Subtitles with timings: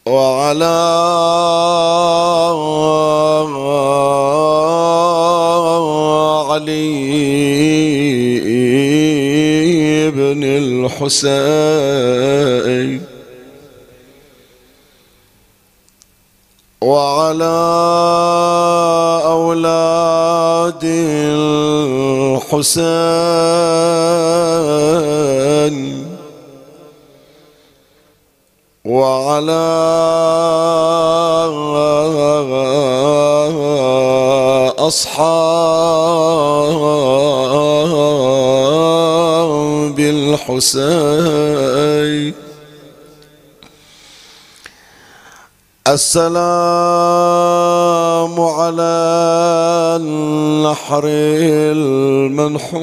[0.06, 0.78] وعلى
[6.50, 6.92] علي
[10.12, 12.57] بن الحسين
[22.48, 22.88] الحسين
[28.86, 29.68] وعلى
[34.78, 35.28] أصحاب
[40.00, 41.28] الحسين.
[47.98, 48.94] السلام على
[50.02, 51.04] النحر
[52.46, 52.78] المنحور.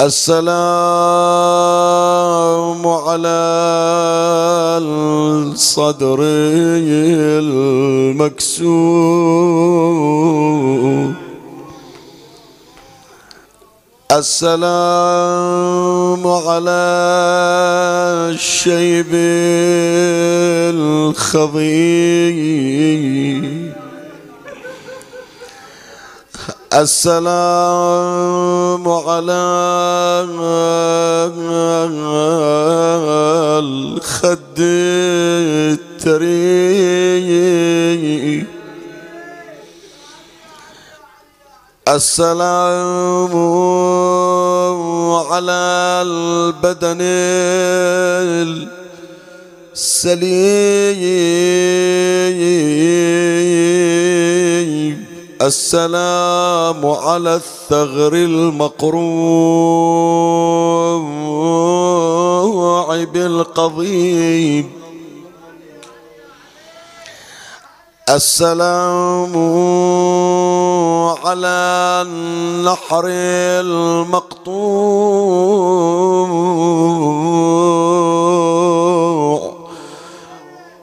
[0.00, 0.48] السلام
[2.86, 3.40] على
[4.82, 6.18] الصدر
[8.20, 8.68] المكسور.
[14.18, 15.46] السلام
[16.26, 16.82] على
[18.34, 19.14] الشيب
[20.74, 22.08] الخضي
[26.74, 28.08] السلام
[28.88, 29.44] على
[33.62, 34.58] الخد
[36.08, 36.98] التري
[41.88, 43.32] السلام
[45.32, 45.60] على
[46.04, 47.00] البدن
[49.72, 50.24] السليم.
[55.42, 59.04] السلام على الثغر المقروع
[63.04, 64.77] بالقضيب.
[68.08, 69.36] السلام
[71.24, 71.58] على
[72.08, 74.48] النحر المقطوع.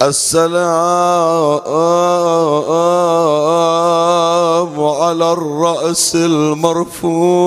[0.02, 0.56] السلام
[4.80, 7.46] على الرأس المرفوع.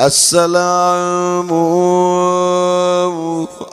[0.00, 1.50] السلام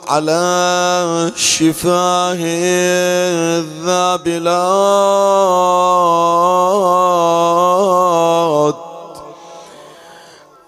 [0.08, 2.36] على شفاه
[3.62, 4.36] الذابلات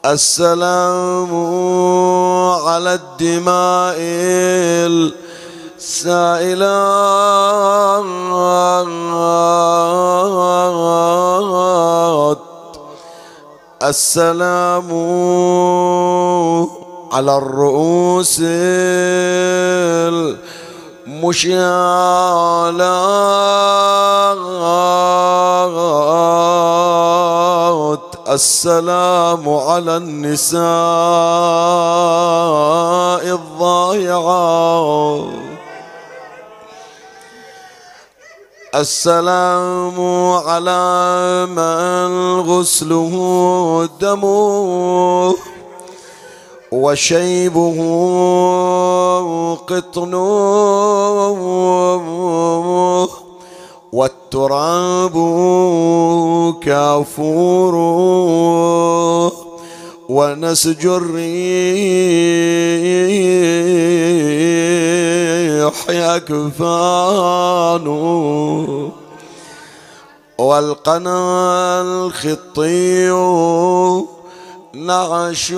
[0.06, 1.34] السلام
[2.66, 3.96] على الدماء
[11.28, 12.47] السائلات
[13.82, 14.90] السلام
[17.12, 18.40] على الرؤوس
[21.06, 21.58] المشالات
[28.28, 30.58] السلام على النساء
[33.34, 34.68] الضائعات.
[38.74, 40.00] السلام
[40.46, 43.14] على من غسله
[44.00, 45.34] دمه
[46.72, 47.78] وشيبه
[49.68, 50.28] قطنه
[53.92, 55.14] والتراب
[56.62, 57.88] كافوره
[60.08, 61.28] ونسج الريح
[65.90, 67.38] يكفانه
[70.38, 73.10] والقنا الخطي
[74.74, 75.52] نعش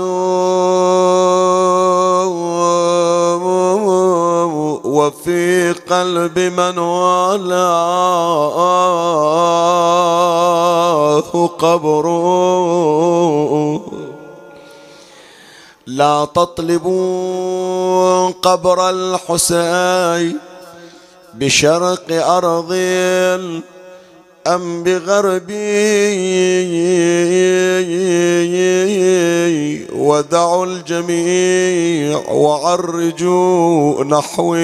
[4.84, 8.00] وفي قلب من والاه
[11.58, 12.60] قبره.
[15.90, 20.38] لا تطلبوا قبر الحسين
[21.34, 22.72] بشرق أرض
[24.46, 25.60] أم بغربي
[29.92, 34.60] ودعوا الجميع وعرجوا نحوي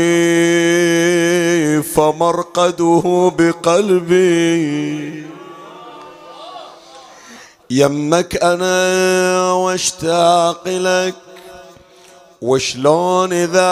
[1.83, 5.27] فمرقده بقلبي
[7.71, 11.15] يمك أنا واشتاق لك
[12.43, 13.71] وشلون إذا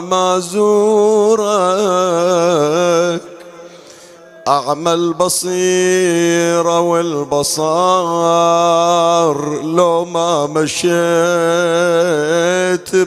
[0.00, 1.46] ما زورك؟
[4.48, 7.46] اعمى البصيره والبصار
[9.62, 10.86] لو ما مشيت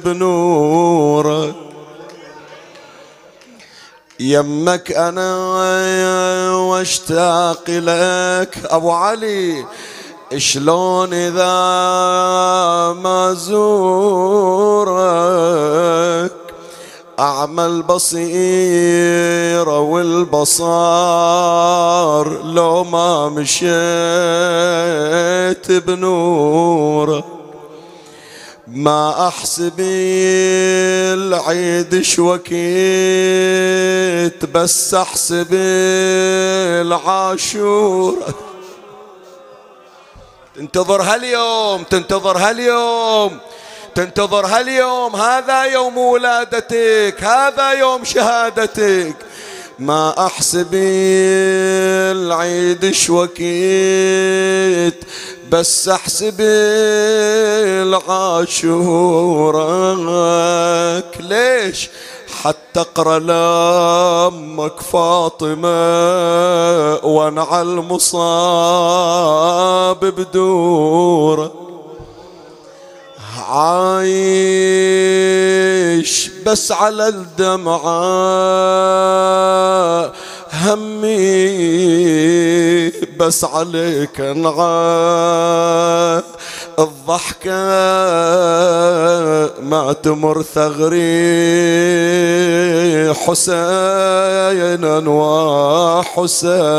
[0.06, 1.69] بنورك.
[4.20, 5.36] يمك أنا
[6.56, 8.58] واشتاق لك.
[8.66, 9.66] أبو علي
[10.38, 11.44] شلون إذا
[13.00, 14.90] ما زورك؟
[17.20, 18.10] اعمى البصيره
[19.80, 20.84] والبصار
[22.44, 23.72] لو ما مشيت
[25.72, 27.39] بنورك.
[28.72, 29.74] ما أحسب
[31.18, 32.56] العيد شوكيت
[34.46, 35.48] بس أحسب
[36.82, 38.18] العاشور.
[40.56, 43.38] تنتظر هاليوم تنتظر هاليوم
[43.96, 49.16] تنتظر هاليوم هذا يوم ولادتك هذا يوم شهادتك.
[49.80, 50.70] ما أحسب
[52.14, 54.30] العيد شوكيت
[55.52, 56.36] بس احسب
[57.90, 58.70] العاشورك.
[61.20, 61.90] ليش؟
[62.42, 65.70] حتى اقرأ لأمك فاطمة
[67.06, 68.46] وانعى المصاب
[70.00, 71.52] بدوره.
[73.50, 74.10] عايش
[76.46, 77.80] بس على الدمعة.
[80.52, 81.60] همي
[83.18, 84.60] بس عليك انعى
[86.80, 87.52] الضحكة
[89.62, 91.00] ما تمر ثغري.
[93.14, 96.76] حسينا وحسينا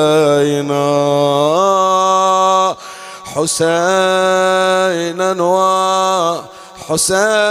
[3.24, 4.80] حسينا.
[6.90, 7.50] وحسينا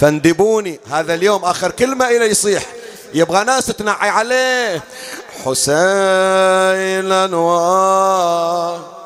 [0.00, 0.80] فاندبوني.
[0.90, 2.62] هذا اليوم آخر كلمة إلى يصيح.
[3.14, 4.82] يبغى ناس تنعي عليه.
[5.44, 9.00] حسين أنوار.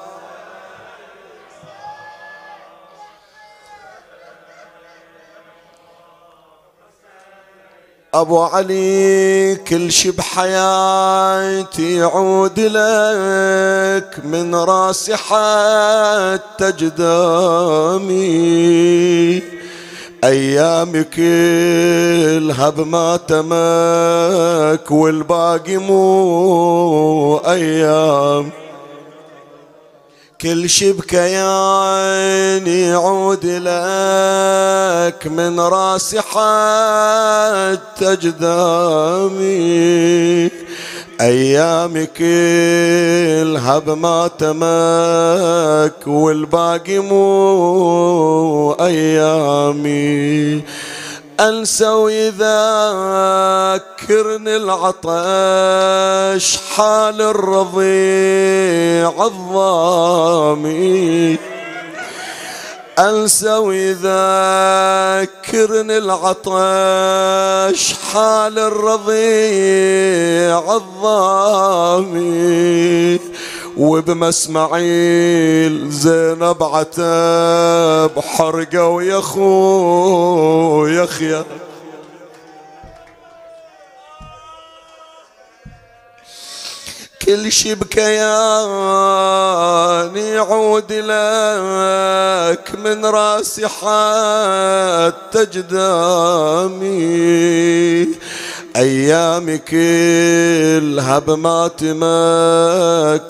[8.14, 16.72] أبو علي كل شي بحياتي يعود لك من راسي حتى
[20.24, 23.50] قدامي أيامي كلها بماتمك
[24.90, 28.50] والباقي مو أيام.
[30.40, 38.16] كل شي بكياني يعود لك من راسي حتى
[41.20, 44.56] قدامي أيامي كلها بماتمك
[46.06, 50.62] والباقي مو أيامي.
[51.40, 52.44] أنسى ويذكرني
[54.56, 61.38] العطش حال الرضيع الضامي.
[62.98, 63.98] أنسى ويذكرني
[65.98, 69.16] العطش حال الرضيع
[70.76, 72.54] الضامي
[73.76, 74.94] وبمسمعيل
[75.90, 81.06] زينب عتب حرقه ويا خو يا
[87.26, 88.16] كل شي بكيان
[90.16, 96.94] يعود لك من راسي حتى قدامي
[98.76, 102.04] أيامي كلها بماتمك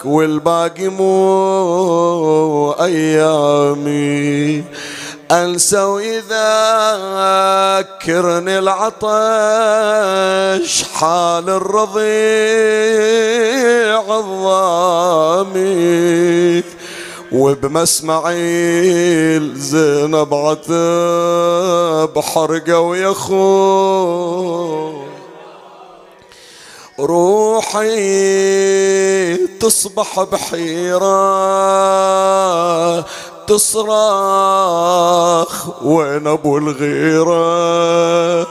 [0.04, 4.64] والباقي مو أيامي.
[5.30, 6.24] انسى ويذكرني
[8.58, 9.04] العطش
[10.94, 12.04] حال الرضيع
[14.18, 15.84] الضامي
[17.32, 18.34] وبمسمعي
[19.54, 24.34] زينب عتب حرقه ويخون
[27.00, 27.86] روحي
[29.46, 31.04] تصبح بحيرة
[33.46, 33.92] تصرخ
[35.84, 38.46] وين أبو الغيرة؟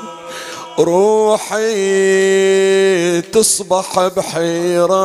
[0.80, 1.62] روحي
[3.22, 5.04] تصبح بحيرة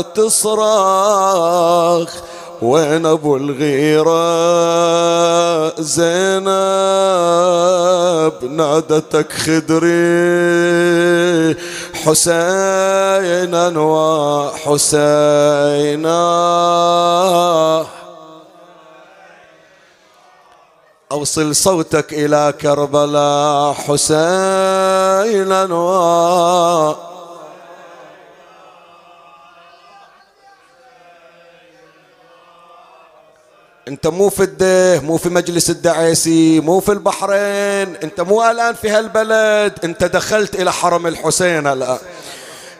[0.00, 2.10] تصرخ
[2.62, 4.22] وين أبو الغيرة؟
[5.80, 6.52] زينب
[8.50, 9.92] نادتك خدري
[12.04, 15.42] حسينا وحسينا.
[21.12, 27.11] أوصل صوتك إلى كربلاء حسينا و
[33.92, 38.90] انت مو في الديه مو في مجلس الدعيسي مو في البحرين انت مو الآن في
[38.90, 41.98] هالبلد انت دخلت إلى حرم الحسين الآن.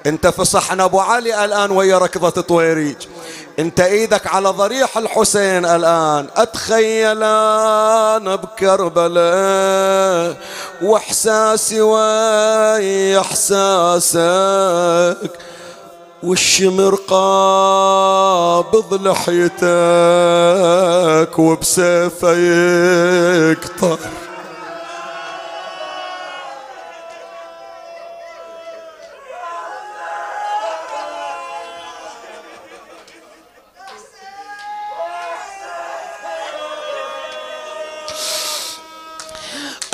[0.07, 2.97] انت في صحن أبو علي الآن ويا ركضة طويريج.
[3.59, 6.27] انت إيدك على ضريح الحسين الآن.
[6.37, 10.37] أتخيل أنا بكربلاء
[10.83, 14.23] وإحساسي ويا احساسك
[16.23, 19.63] والشمر قابض لحيتك
[21.39, 22.33] وبسيفه
[23.51, 23.99] يقطر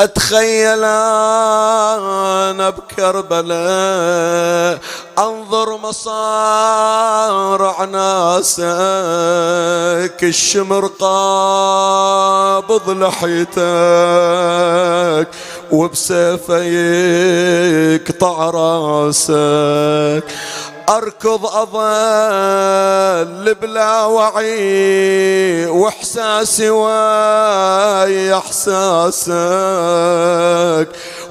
[0.01, 3.59] أتخيل أنا بكربلاء
[5.19, 8.69] أنظر مصارع ناسك
[10.23, 13.59] الشمر قابض لحيتك
[15.73, 20.25] وبسيفه يقطع راسك.
[20.89, 21.79] أركض أظل
[23.55, 29.29] بلا وعي وإحساسي ويا إحساسك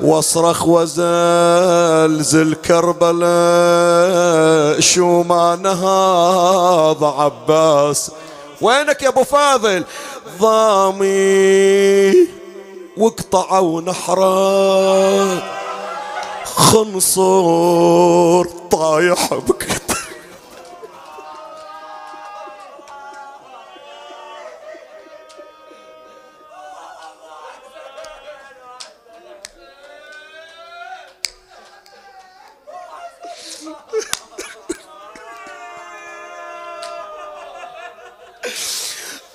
[0.02, 3.18] وأصرخ وزلزل كربلاء.
[4.80, 8.12] شو ما نهض عباس؟
[8.62, 9.84] وينك يا أبو فاضل؟
[10.40, 12.14] ضامي
[12.98, 15.57] واقطعوا نحرك.
[16.58, 19.98] خنصر طايح بكت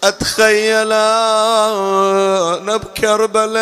[0.04, 3.52] اتخيل أنا بكربلاء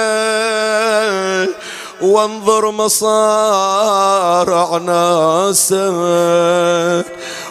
[2.03, 5.81] وانظر مصارع ناسك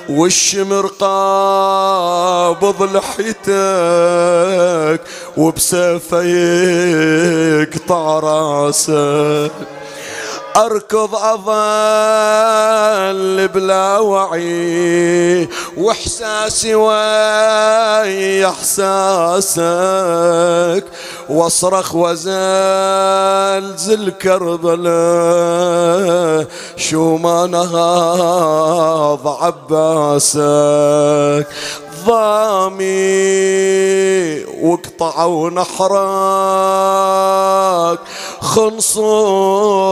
[0.09, 5.01] والشمر قابض لحيتك
[5.37, 6.21] وبسيفه
[7.61, 9.51] يقطع راسك
[10.57, 11.47] أركض أظل
[13.47, 19.59] بلا وعي وإحساسي ويا إحساسك.
[21.29, 22.29] وأصرخ وزلزل
[24.09, 24.89] كربلاء
[26.75, 30.39] شو ما نهض عباسك.
[32.05, 32.89] ضامي
[34.45, 35.89] واقطعوا نحرك
[38.41, 39.89] خنصور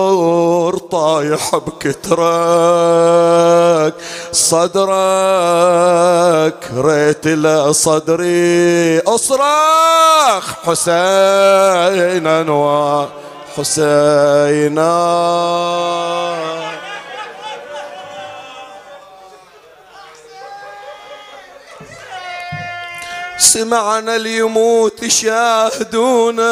[0.78, 2.28] طايح بكترك.
[4.32, 4.88] صدرك
[6.74, 12.44] ريت لصدري أصرخ حسينا
[23.38, 26.50] سمعنا اليموت شاهدونا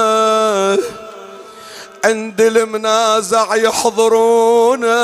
[2.05, 4.95] عند المنازع يحضرونا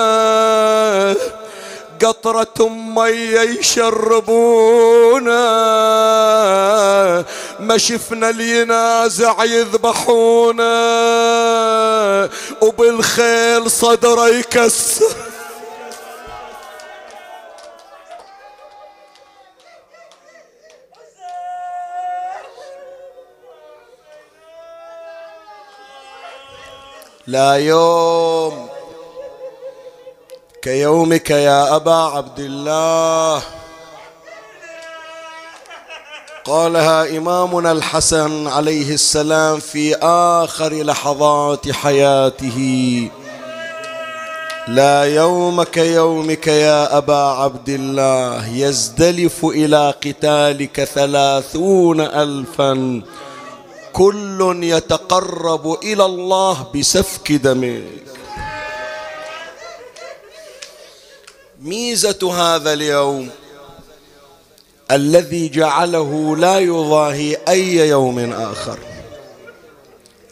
[2.02, 5.42] قطرة مية يشربونا
[7.60, 10.72] ما شفنا الينازع يذبحونا
[12.62, 15.06] وبالخيل صدره يكسر.
[27.32, 28.68] لا يوم
[30.62, 33.42] كيومك يا أبا عبد الله.
[36.46, 39.96] قالها إمامنا الحسن عليه السلام في
[40.44, 42.60] آخر لحظات حياته.
[44.68, 53.02] لا يوم كيومك يا أبا عبد الله يزدلف إلى قتالك ثلاثون الفا.
[53.94, 57.84] كل يتقرب إلى الله بسفك دمك
[61.62, 63.30] ميزة هذا اليوم
[64.92, 68.80] الذي جعله لا يضاهي أي يوم آخر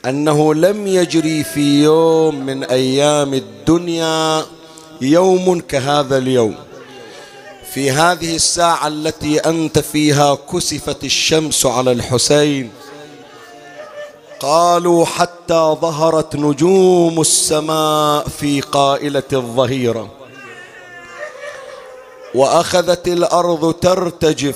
[0.05, 4.45] أنه لم يجري في يوم من أيام الدنيا
[5.01, 6.55] يوم كهذا اليوم.
[7.73, 12.71] في هذه الساعة التي أنت فيها كسفت الشمس على الحسين
[14.39, 20.07] قالوا حتى ظهرت نجوم السماء في قائلة الظهيرة.
[22.35, 24.55] وأخذت الأرض ترتجف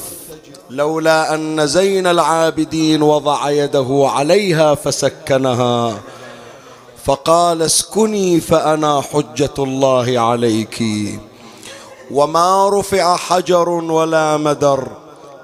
[0.70, 6.00] لولا أن زين العابدين وضع يده عليها فسكنها.
[7.06, 10.84] فقال اسكني فأنا حجة الله عليك.
[12.12, 14.88] وما رفع حجر ولا مدر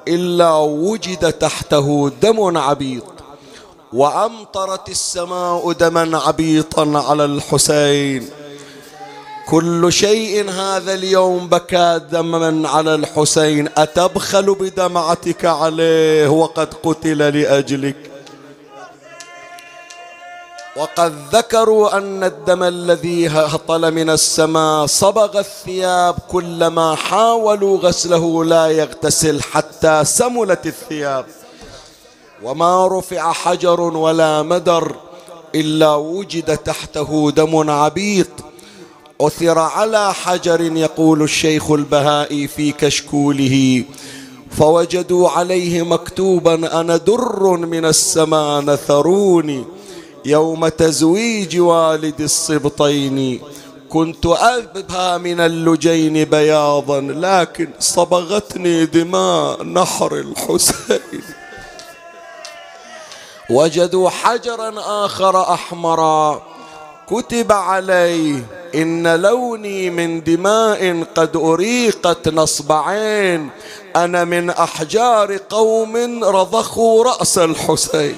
[0.08, 3.04] إلا وجد تحته دم عبيط
[3.94, 8.30] وأمطرت السماء دما عبيطا على الحسين.
[9.50, 13.70] كل شيء هذا اليوم بكى دما على الحسين.
[13.78, 17.96] أتبخل بدمعتك عليه وقد قتل لأجلك.
[20.78, 29.42] وقد ذكروا أن الدم الذي هطل من السماء صبغ الثياب كلما حاولوا غسله لا يغتسل
[29.42, 31.26] حتى سملت الثياب.
[32.44, 34.96] وما رفع حجر ولا مدر
[35.56, 38.28] إلا وجد تحته دم عبيط
[39.22, 43.84] عثر على حجر يقول الشيخ البهائي في كشكوله
[44.58, 49.66] فوجدوا عليه مكتوبا أنا در من السماء نثروني
[50.26, 53.40] يوم تزويج والد الصبطين.
[53.90, 61.24] كنت أبهى من اللجين بياضا لكن صبغتني دماء نحر الحسين.
[63.50, 64.74] وجدوا حجرا
[65.06, 66.42] آخر أحمرا
[67.10, 68.44] كتب عليه
[68.76, 73.50] إن لوني من دماء قد أريقت نصب عين.
[73.96, 78.18] أنا من أحجار قوم رضخوا رأس الحسين.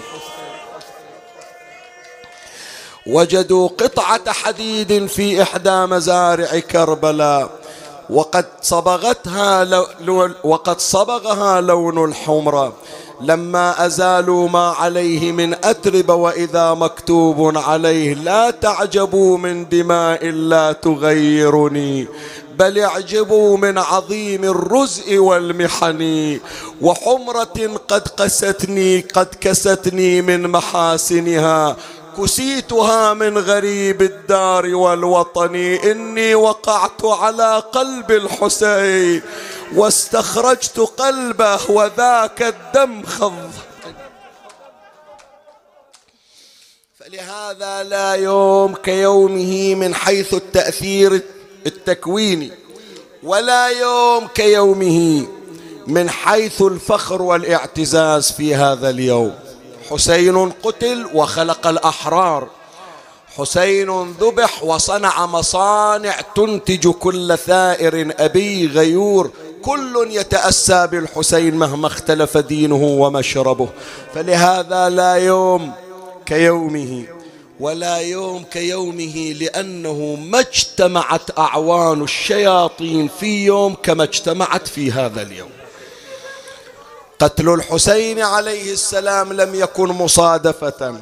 [3.08, 7.50] وجدوا قطعة حديد في إحدى مزارع كربلاء.
[8.10, 9.64] وقد صبغتها
[10.00, 12.74] لو وقد صبغها لون الحمرة
[13.24, 22.08] لما أزالوا ما عليه من أترب وإذا مكتوب عليه لا تعجبوا من دماء لا تغيرني
[22.60, 26.40] بل اعجبوا من عظيم الرزء والمحن.
[26.82, 31.76] وحمرة قد قستني قد كستني من محاسنها.
[32.18, 35.56] كسيتها من غريب الدار والوطن.
[35.56, 39.22] إني وقعت على قلب الحسين.
[39.76, 43.52] واستخرجت قلبه وذاك الدم خض.
[47.00, 51.22] فلهذا لا يوم كيومه من حيث التأثير
[51.66, 52.52] التكويني
[53.24, 55.28] ولا يوم كيومه
[55.88, 59.36] من حيث الفخر والاعتزاز في هذا اليوم.
[59.90, 62.50] حسين قتل وخلق الأحرار.
[63.38, 69.32] حسين ذبح وصنع مصانع تنتج كل ثائر أبي غيور.
[69.62, 73.70] كل يتأسى بالحسين مهما اختلف دينه ومشربه.
[74.14, 75.72] فلهذا لا يوم
[76.26, 77.04] كيومه
[77.60, 85.50] ولا يوم كيومه لأنه ما اجتمعت أعوان الشياطين في يوم كما اجتمعت في هذا اليوم.
[87.20, 90.96] قتل الحسين عليه السلام لم يكن مصادفة.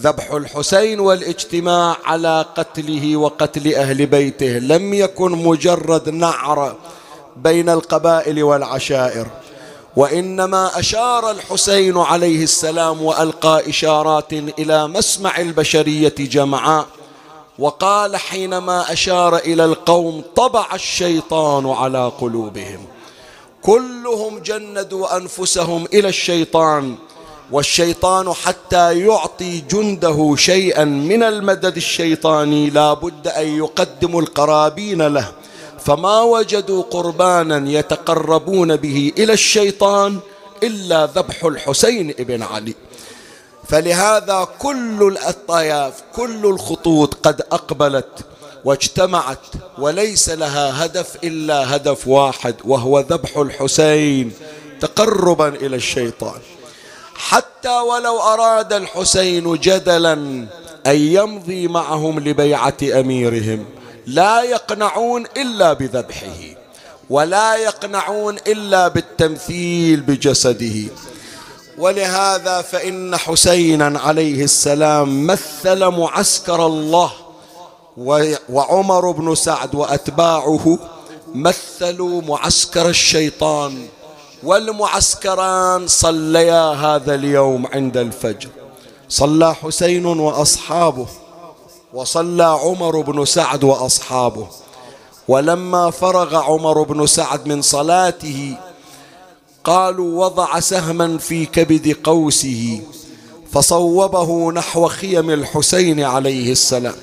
[0.00, 6.76] ذبح الحسين والاجتماع على قتله وقتل أهل بيته لم يكن مجرد نعر
[7.44, 9.26] بين القبائل والعشائر.
[9.96, 16.86] وإنما أشار الحسين عليه السلام وألقى إشارات إلى مسمع البشرية جمعاء
[17.58, 22.84] وقال حينما أشار إلى القوم طبع الشيطان على قلوبهم.
[23.62, 26.94] كلهم جندوا أنفسهم إلى الشيطان
[27.50, 35.28] والشيطان حتى يعطي جنده شيئا من المدد الشيطاني لا بد أن يقدموا القرابين له.
[35.84, 40.18] فما وجدوا قربانا يتقربون به إلى الشيطان
[40.62, 42.74] إلا ذبح الحسين ابن علي.
[43.68, 48.24] فلهذا كل الطياف كل الخطوط قد أقبلت
[48.64, 49.46] واجتمعت
[49.78, 54.32] وليس لها هدف إلا هدف واحد وهو ذبح الحسين
[54.80, 56.40] تقربا إلى الشيطان.
[57.14, 60.12] حتى ولو أراد الحسين جدلا
[60.86, 63.64] أن يمضي معهم لبيعة أميرهم
[64.06, 66.40] لا يقنعون إلا بذبحه
[67.10, 70.92] ولا يقنعون إلا بالتمثيل بجسده.
[71.78, 77.12] ولهذا فإن حسينا عليه السلام مثل معسكر الله
[78.48, 80.78] وعمر بن سعد وأتباعه
[81.34, 83.86] مثلوا معسكر الشيطان
[84.42, 88.48] والمعسكران صليا هذا اليوم عند الفجر.
[89.08, 91.06] صلى حسين وأصحابه
[91.94, 94.46] وصلى عمر بن سعد وأصحابه.
[95.28, 98.56] ولما فرغ عمر بن سعد من صلاته
[99.64, 102.80] قالوا وضع سهما في كبد قوسه
[103.52, 106.94] فصوبه نحو خيم الحسين عليه السلام.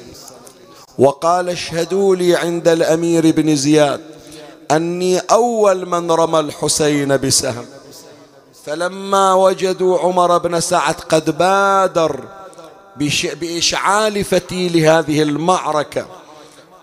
[1.00, 4.02] وقال اشهدوا لي عند الأمير بن زياد
[4.72, 7.66] أني أول من رمى الحسين بسهم.
[8.66, 12.24] فلما وجدوا عمر بن سعد قد بادر
[13.42, 16.06] بإشعال فتيل هذه المعركة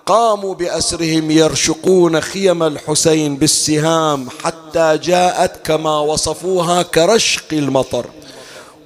[0.06, 8.06] قاموا بأسرهم يرشقون خيم الحسين بالسهام حتى جاءت كما وصفوها كرشق المطر.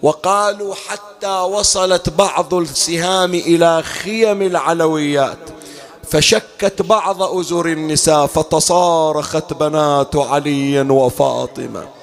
[0.03, 5.39] وقالوا حتى وصلت بعض السهام إلى خيم العلويات
[6.11, 11.98] فشكت بعض أزر النساء فتصارخت بنات علي وفاطمة.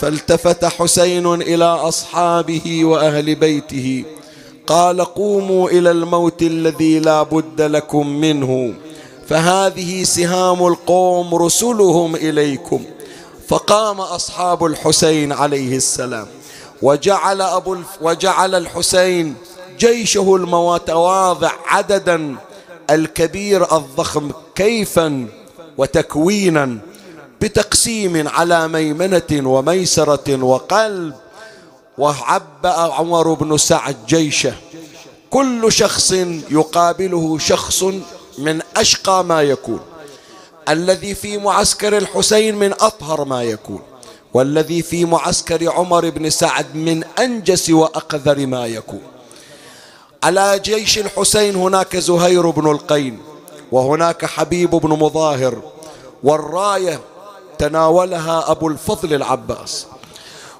[0.00, 4.04] فالتفت حسين إلى أصحابه وأهل بيته.
[4.66, 8.74] قال قوموا إلى الموت الذي لا بد لكم منه.
[9.28, 12.84] فهذه سهام القوم رسلهم إليكم.
[13.48, 16.26] فقام أصحاب الحسين عليه السلام.
[16.82, 19.34] وجعل أبو الف وجعل الحسين
[19.78, 22.36] جيشه المتواضع عددا
[22.90, 25.26] الكبير الضخم كيفا
[25.78, 26.78] وتكوينا.
[27.40, 31.14] بتقسيم على ميمنة وميسرة وقلب
[31.98, 34.54] وعبأ عمر بن سعد جيشه.
[35.30, 36.12] كل شخص
[36.50, 37.84] يقابله شخص
[38.38, 39.80] من أشقى ما يكون.
[40.68, 43.82] الذي في معسكر الحسين من أطهر ما يكون.
[44.34, 49.02] والذي في معسكر عمر بن سعد من أنجس وأقذر ما يكون.
[50.22, 53.18] على جيش الحسين هناك زهير بن القين
[53.72, 55.62] وهناك حبيب بن مظاهر
[56.24, 57.00] والراية
[57.58, 59.86] تناولها أبو الفضل العباس.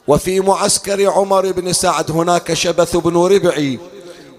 [0.08, 3.78] وفي معسكر عمر بن سعد هناك شبث بن ربعي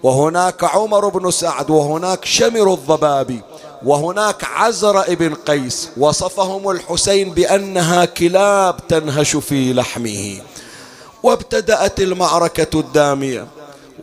[0.03, 3.41] وهناك عمر بن سعد وهناك شمر الضبابي
[3.85, 5.89] وهناك عزر ابن قيس.
[5.97, 10.41] وصفهم الحسين بأنها كلاب تنهش في لحمه.
[11.23, 13.47] وابتدأت المعركة الدامية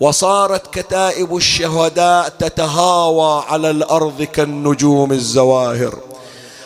[0.01, 5.99] وصارت كتائب الشهداء تتهاوى على الأرض كالنجوم الزواهر.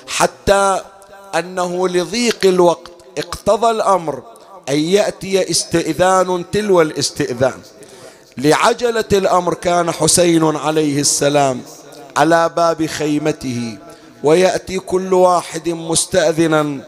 [0.07, 0.81] حتى
[1.39, 4.23] أنه لضيق الوقت اقتضى الأمر
[4.69, 7.61] أن يأتي استئذان تلو الاستئذان.
[8.37, 11.61] لعجلة الأمر كان حسين عليه السلام
[12.17, 13.79] على باب خيمته
[14.25, 16.81] ويأتي كل واحد مستأذنا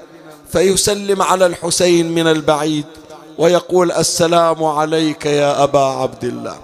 [0.52, 2.84] فيسلم على الحسين من البعيد
[3.38, 6.56] ويقول السلام عليك يا أبا عبد الله.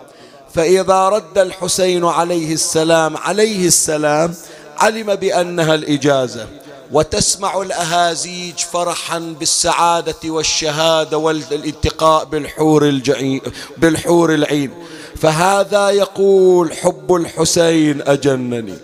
[0.55, 4.35] فإذا رد الحسين عليه السلام عليه السلام
[4.79, 6.47] علم بأنها الإجازة.
[6.93, 13.41] وتسمع الأهازيج فرحا بالسعادة والشهادة والالتقاء بالحور الجعين
[13.77, 14.71] بالحور العين.
[15.17, 18.75] فهذا يقول حب الحسين أجنني.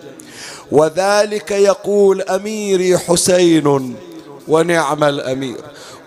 [0.71, 3.95] وذلك يقول أميري حسين
[4.47, 5.61] ونعم الأمير.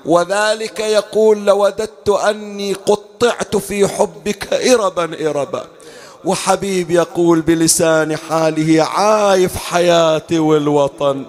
[0.05, 5.65] وذلك يقول لوددت أني قطعت في حبك إربا إربا.
[6.25, 11.25] وحبيب يقول بلسان حاله عايف حياتي والوطن.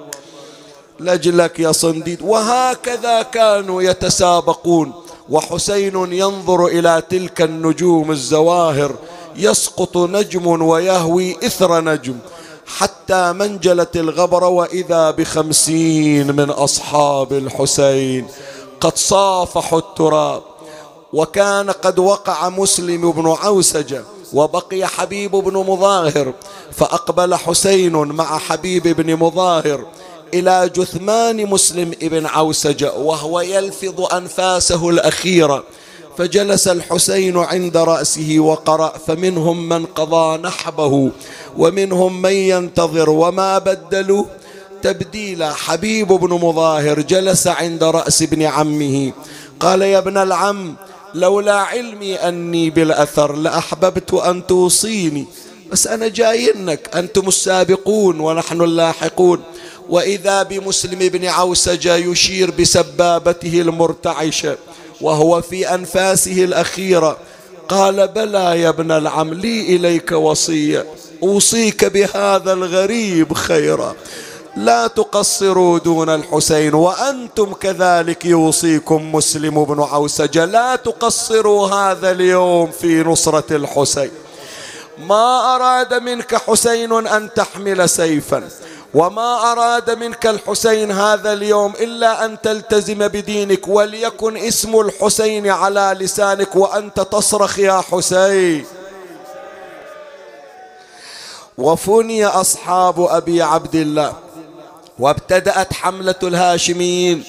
[1.00, 2.22] لجلك يا صنديد.
[2.22, 4.92] وهكذا كانوا يتسابقون.
[5.30, 8.96] وحسين ينظر إلى تلك النجوم الزواهر.
[9.36, 12.16] يسقط نجم ويهوي إثر نجم.
[12.66, 18.28] حتى منجلت الغبر وإذا بخمسين من أصحاب الحسين.
[18.82, 20.42] قد صافحوا التراب.
[21.14, 26.34] وكان قد وقع مسلم بن عوسجة وبقي حبيب بن مظاهر.
[26.72, 29.86] فأقبل حسين مع حبيب بن مظاهر.
[30.34, 35.64] إلى جثمان مسلم ابن عوسجة وهو يلفظ أنفاسه الأخيرة.
[36.18, 41.12] فجلس الحسين عند رأسه وقرأ فمنهم من قضى نحبه
[41.58, 44.26] ومنهم من ينتظر وما بدلوا
[44.82, 49.12] تبديلا حبيب بن مظاهر جلس عند رأس ابن عمه.
[49.60, 50.76] قال يا ابن العم
[51.14, 55.26] لولا علمي أني بالأثر لأحببت أن توصيني
[55.72, 59.40] بس أنا جاينك أنتم السابقون ونحن اللاحقون.
[59.90, 64.58] وإذا بمسلم بن عوسجة يشير بسبابته المرتعشة
[65.02, 67.18] وهو في أنفاسه الأخيرة
[67.70, 70.86] قال بلى يا ابن العم لي إليك وصية
[71.24, 73.96] أوصيك بهذا الغريب خيرا.
[74.58, 83.04] لا تقصروا دون الحسين وأنتم كذلك يوصيكم مسلم بن عوسجة لا تقصروا هذا اليوم في
[83.04, 84.12] نصرة الحسين.
[84.98, 88.50] ما أراد منك حسين أن تحمل سيفا
[88.94, 96.56] وما أراد منك الحسين هذا اليوم إلا أن تلتزم بدينك وليكن اسم الحسين على لسانك
[96.56, 98.66] وأنت تصرخ يا حسين.
[101.58, 104.14] وفني أصحاب أبي عبد الله
[105.00, 107.24] وابتدأت حملة الهاشميين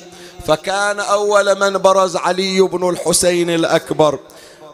[0.47, 4.19] فكان أول من برز علي بن الحسين الأكبر.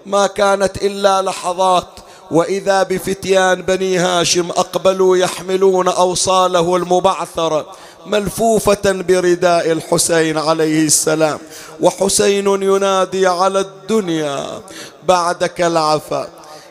[0.06, 1.88] ما كانت إلا لحظات
[2.30, 7.66] وإذا بفتيان بني هاشم أقبلوا يحملون أوصاله المبعثرة
[8.06, 11.38] ملفوفة برداء الحسين عليه السلام.
[11.80, 14.60] وحسين ينادي على الدنيا
[15.08, 16.28] بعدك العفا.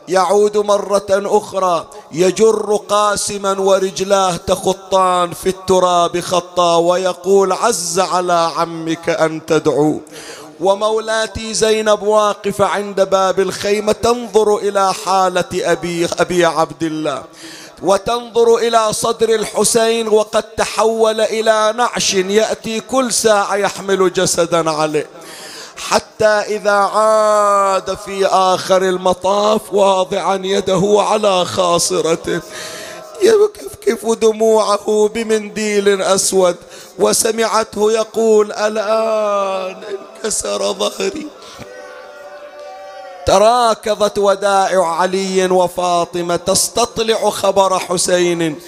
[0.08, 9.46] يعود مرة أخرى يجر قاسما ورجلاه تخطان في التراب خطا ويقول عز على عمك أن
[9.46, 10.02] تدعو.
[10.60, 17.24] ومولاتي زينب واقفة عند باب الخيمة تنظر إلى حالة أبي, أبي عبد الله
[17.82, 25.08] وتنظر إلى صدر الحسين وقد تحول إلى نعش يأتي كل ساعة يحمل جسدا عليه.
[25.78, 32.42] حتى إذا عاد في آخر المطاف واضعا يده على خاصرته.
[33.22, 36.56] يكفكف دموعه بمنديل أسود
[37.00, 41.28] وسمعته يقول الآن انكسر ظهري.
[43.26, 48.60] تراكضت ودائع علي وفاطمة تستطلع خبر حسين.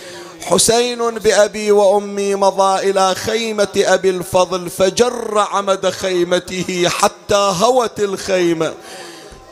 [0.42, 8.74] حسين بأبي وأمي مضى إلى خيمة أبي الفضل فجر عمد خيمته حتى هوت الخيمة.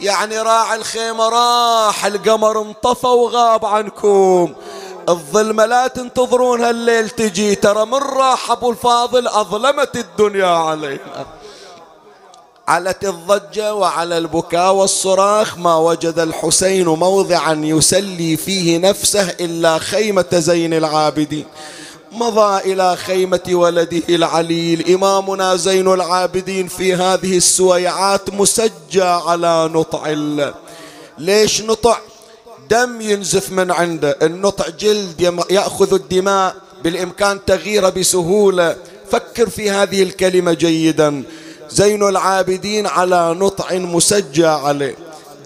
[0.02, 4.54] يعني راعي الخيمة راح القمر انطفى وغاب عنكم.
[5.10, 7.56] الظلمة لا تنتظرون هالليل تجي.
[7.56, 11.26] ترى من راح أبو الفاضل أظلمت الدنيا علينا.
[12.68, 20.74] علت الضجة وعلى البكاء والصراخ ما وجد الحسين موضعا يسلي فيه نفسه إلا خيمة زين
[20.74, 21.46] العابدين.
[22.12, 24.94] مضى إلى خيمة ولده العليل.
[24.94, 30.54] إمامنا زين العابدين في هذه السويعات مسجى على نطع الله.
[31.18, 31.98] ليش نطع؟
[32.70, 34.18] دم ينزف من عنده.
[34.22, 38.76] النطع جلد يأخذ الدماء بالإمكان تغيير بسهولة.
[39.12, 41.24] فكر في هذه الكلمة جيدا.
[41.70, 44.96] زين العابدين على نطع مسجى عليه.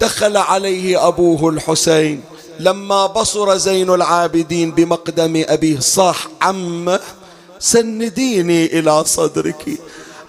[0.00, 2.22] دخل عليه أبوه الحسين.
[2.60, 7.00] لما بصر زين العابدين بمقدم أبيه صاح عمه
[7.58, 9.80] سنديني إلى صدرك.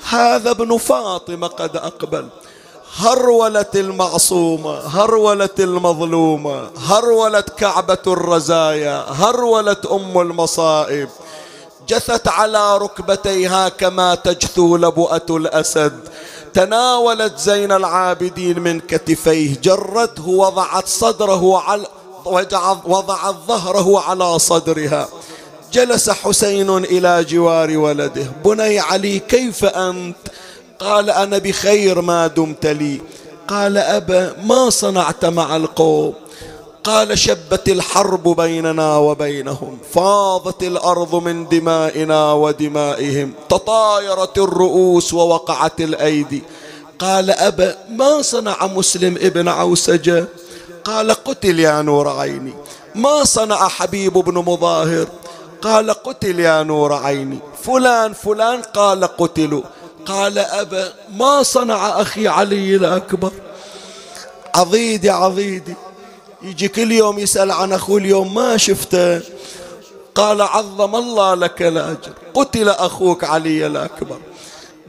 [0.10, 2.28] هذا ابن فاطمة قد أقبل.
[2.98, 11.10] هرولة المعصومة هرولة المظلومة هرولة كعبة الرزايا هرولة أم المصائب.
[11.88, 16.00] جثت على ركبتيها كما تجثو لبؤة الأسد.
[16.54, 19.62] تناولت زين العابدين من كتفيه.
[19.64, 21.86] جرته وضعت صدره على
[22.86, 25.08] وضعت ظهره على صدرها.
[25.74, 28.32] جلس حسين إلى جوار ولده.
[28.46, 30.18] بني علي كيف أنت؟
[30.82, 33.02] قال أنا بخير ما دمت لي.
[33.48, 36.14] قال أبا ما صنعت مع القوم.
[36.84, 46.44] قال شبت الحرب بيننا وبينهم فاضت الأرض من دمائنا ودمائهم تطايرت الرؤوس ووقعت الأيدي.
[47.00, 50.26] قال أبا ما صنع مسلم ابن عوسجة؟
[50.86, 52.54] قال قتل يا نور عيني.
[52.96, 55.08] ما صنع حبيب بن مظاهر؟
[55.62, 57.40] قال قتل يا نور عيني.
[57.64, 59.62] فلان فلان قال قتلوا.
[60.06, 63.32] قال أبا ما صنع أخي علي الأكبر.
[64.56, 65.76] عضيدي عضيدي.
[66.42, 69.22] يجي كل يوم يسأل عن أخوه اليوم ما شفته.
[70.16, 72.12] قال عظم الله لك الأجر.
[72.34, 74.18] قتل أخوك علي الأكبر.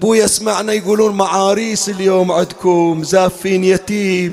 [0.01, 4.33] بو يسمعنا يقولون معاريس اليوم عندكم زافين يتيم.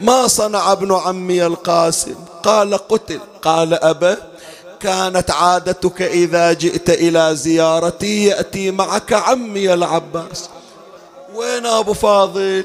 [0.00, 2.14] ما صنع ابن عمي القاسم.
[2.42, 3.20] قال قتل.
[3.42, 4.16] قال أبا
[4.84, 10.48] كانت عادتك إذا جئت إلى زيارتي يأتي معك عمي العباس.
[11.34, 12.64] وين أبو فاضل؟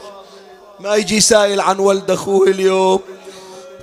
[0.80, 3.00] ما يجي سائل عن ولد أخوه اليوم.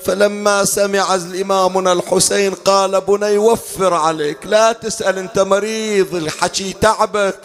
[0.05, 7.39] فلما سمع إمامنا الحسين قال بني وفر عليك لا تسأل أنت مريض الحكي تعبك.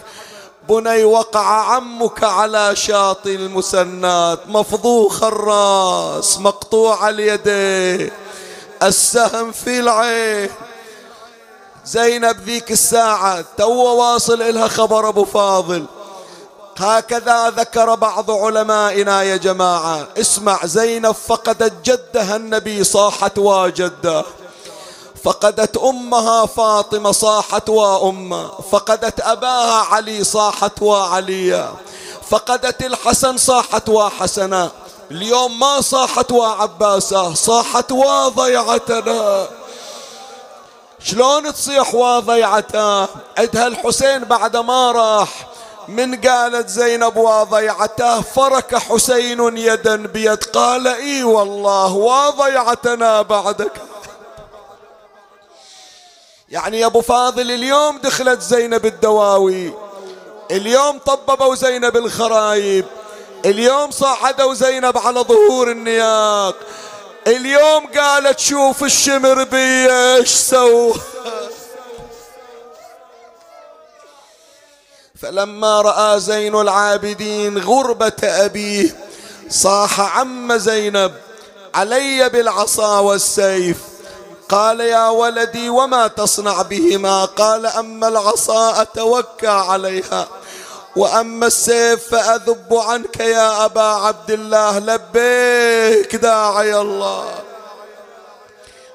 [0.68, 8.10] بني وقع عمك على شاطئ المسنات مفضوخ الراس مقطوع اليدين
[8.82, 10.50] السهم في العين.
[11.86, 15.84] زينب ذيك الساعة تو واصل إلها خبر أبو فاضل.
[16.76, 20.08] هكذا ذكر بعض علمائنا يا جماعة.
[20.18, 24.24] اسمع زينب فقدت جدها النبي صاحت وجده
[25.24, 31.72] فقدت أمها فاطمة صاحت وأمه فقدت أباها علي صاحت وعليا.
[32.30, 34.70] فقدت الحسن صاحت وحسنا.
[35.10, 39.48] اليوم ما صاحت وعباسة صاحت وضيعتنا.
[41.04, 43.02] شلون تصيح وضيعته؟
[43.38, 45.48] عدها الحسين بعد ما راح
[45.88, 50.44] من قالت زينب وضيعته؟ فرك حسين يدا بيد.
[50.44, 53.72] قال إي والله وضيعتنا بعدك.
[56.48, 59.74] يعني يا أبو فاضل اليوم دخلت زينب الدواوي.
[60.50, 62.84] اليوم طببوا زينب الخرايب.
[63.44, 66.56] اليوم صعدوا زينب على ظهور النياق.
[67.26, 70.94] اليوم قالت شوف الشمر بي إيش سوى
[75.22, 78.96] فلما رأى زين العابدين غربة أبيه
[79.50, 81.12] صاح عم زينب
[81.74, 83.76] علي بالعصا والسيف.
[84.48, 90.28] قال يا ولدي وما تصنع بهما؟ قال أما العصا أتوكى عليها.
[90.96, 97.24] وأما السيف فأذب عنك يا أبا عبد الله لبيك داعي الله.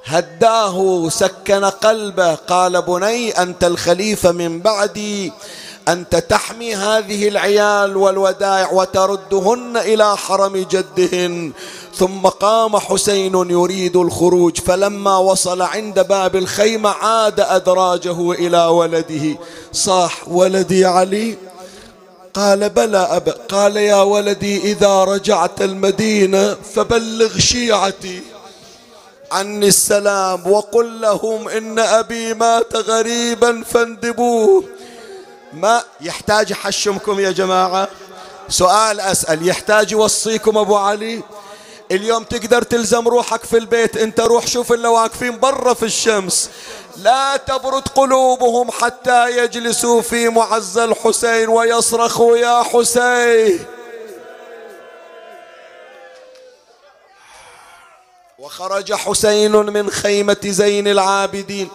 [0.05, 5.33] هداه سكن قلبه قال بني أنت الخليفة من بعدي.
[5.88, 11.51] أنت تحمي هذه العيال والودائع وتردهن إلى حرم جدهن.
[11.95, 19.38] ثم قام حسين يريد الخروج فلما وصل عند باب الخيمة عاد أدراجه إلى ولده.
[19.71, 21.38] صاح ولدي علي.
[22.38, 28.21] قال بلى أبا قال يا ولدي إذا رجعت المدينة فبلغ شيعتي
[29.32, 34.63] عني السلام وقل لهم إن أبي مات غريبا فاندبوه.
[35.54, 37.88] ما يحتاج حشمكم يا جماعة؟
[38.50, 41.23] سؤال أسأل يحتاج يوصيكم أبو علي؟
[41.91, 46.50] اليوم تقدر تلزم روحك في البيت أنت روح شوف اللي واقفين برا في الشمس.
[46.97, 53.65] لا تبرد قلوبهم حتى يجلسوا في معز الحسين ويصرخوا يا حسين.
[58.39, 61.69] وخرج حسين من خيمة زين العابدين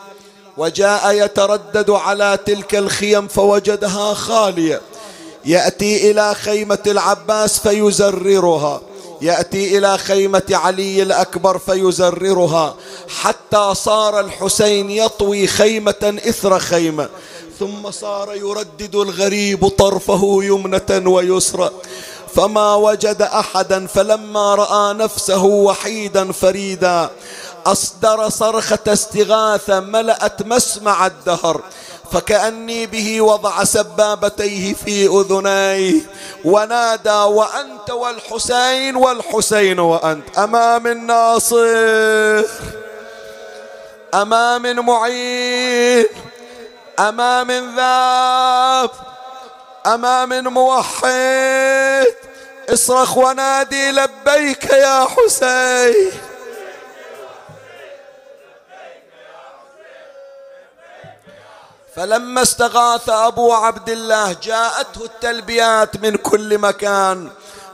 [0.57, 4.81] وجاء يتردد على تلك الخيم فوجدها خالية.
[5.45, 8.81] يأتي إلى خيمة العباس فيزررها.
[9.23, 12.77] يأتي إلى خيمة علي الأكبر فيزررها
[13.21, 17.09] حتى صار الحسين يطوي خيمة إثر خيمة.
[17.59, 21.71] ثم صار يردد الغريب طرفه يمنة ويسرى
[22.35, 27.11] فما وجد أحدا فلما رأى نفسه وحيدا فريدا
[27.67, 31.63] أصدر صرخة استغاثة ملأت مسمع الدهر.
[32.13, 36.01] فكأني به وضع سبابتيه في أذنيه.
[36.45, 40.39] ونادى وأنت والحسين والحسين وأنت.
[40.39, 42.45] أمام الناصر
[44.15, 46.07] أمام معين
[46.99, 48.91] أمام ذاب
[49.87, 52.15] أمام موحد
[52.73, 56.13] اصرخ ونادي لبيك يا حسين.
[61.97, 67.29] فلما استغاث أبو عبد الله جاءته التلبيات من كل مكان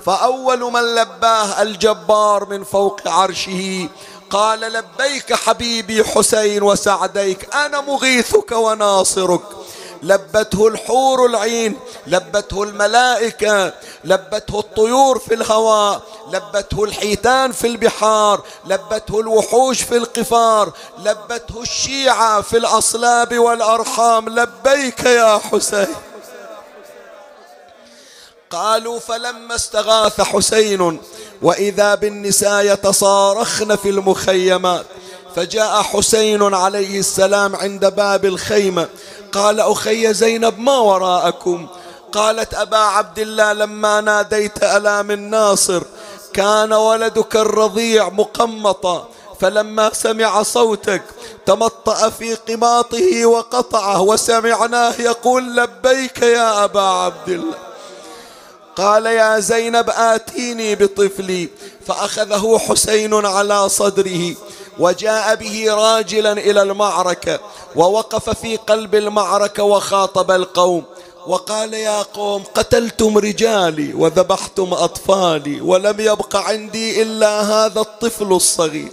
[0.07, 3.89] فأول من لباه الجبار من فوق عرشه
[4.31, 9.41] قال لبيك حبيبي حسين وسعديك أنا مغيثك وناصرك.
[10.03, 11.77] لبته الحور العين
[12.07, 13.73] لبته الملائكة
[14.05, 22.57] لبته الطيور في الهواء لبته الحيتان في البحار لبته الوحوش في القفار لبته الشيعة في
[22.57, 25.87] الأصلاب والأرحام لبيك يا حسين.
[28.51, 31.01] قالوا فلما استغاث حسين
[31.43, 34.87] وإذا بالنساء يتصارخن في المخيمات
[35.37, 38.89] فجاء حسين عليه السلام عند باب الخيمة
[39.33, 41.67] قال أخي زينب ما وراءكم؟
[42.13, 45.83] قالت أبا عبد الله لما ناديت ألا من ناصر؟
[46.35, 49.09] كان ولدك الرضيع مقمطا
[49.41, 51.03] فلما سمع صوتك
[51.47, 57.55] تمطأ في قماطه وقطعه وسمعناه يقول لبيك يا أبا عبد الله
[58.77, 61.49] قال يا زينب آتيني بطفلي
[61.87, 64.35] فأخذه حسين على صدره
[64.79, 67.39] وجاء به راجلا إلى المعركة
[67.77, 70.85] ووقف في قلب المعركة وخاطب القوم.
[71.29, 78.93] وقال يا قوم قتلتم رجالي وذبحتم أطفالي ولم يبق عندي إلا هذا الطفل الصغير.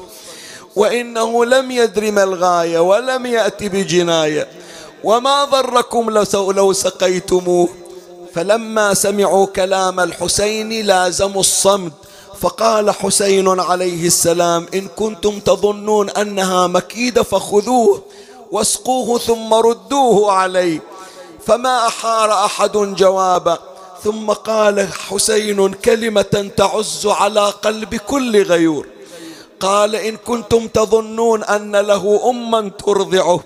[0.75, 4.47] وإنه لم يدر ما الغاية ولم يأت بجناية.
[5.03, 7.69] وما ضركم لو سقيتموه.
[8.33, 11.93] فلما سمعوا كلام الحسين لازموا الصمت
[12.41, 18.03] فقال حسين عليه السلام إن كنتم تظنون أنها مكيدة فخذوه
[18.51, 20.81] واسقوه ثم ردوه علي
[21.47, 23.59] فما أحار أحد جوابا
[24.03, 28.87] ثم قال حسين كلمة تعز على قلب كل غيور.
[29.59, 33.39] قال إن كنتم تظنون أن له أما ترضعه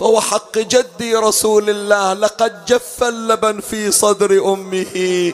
[0.00, 5.32] فهو حق جدي رسول الله لقد جف اللبن في صدر أمه.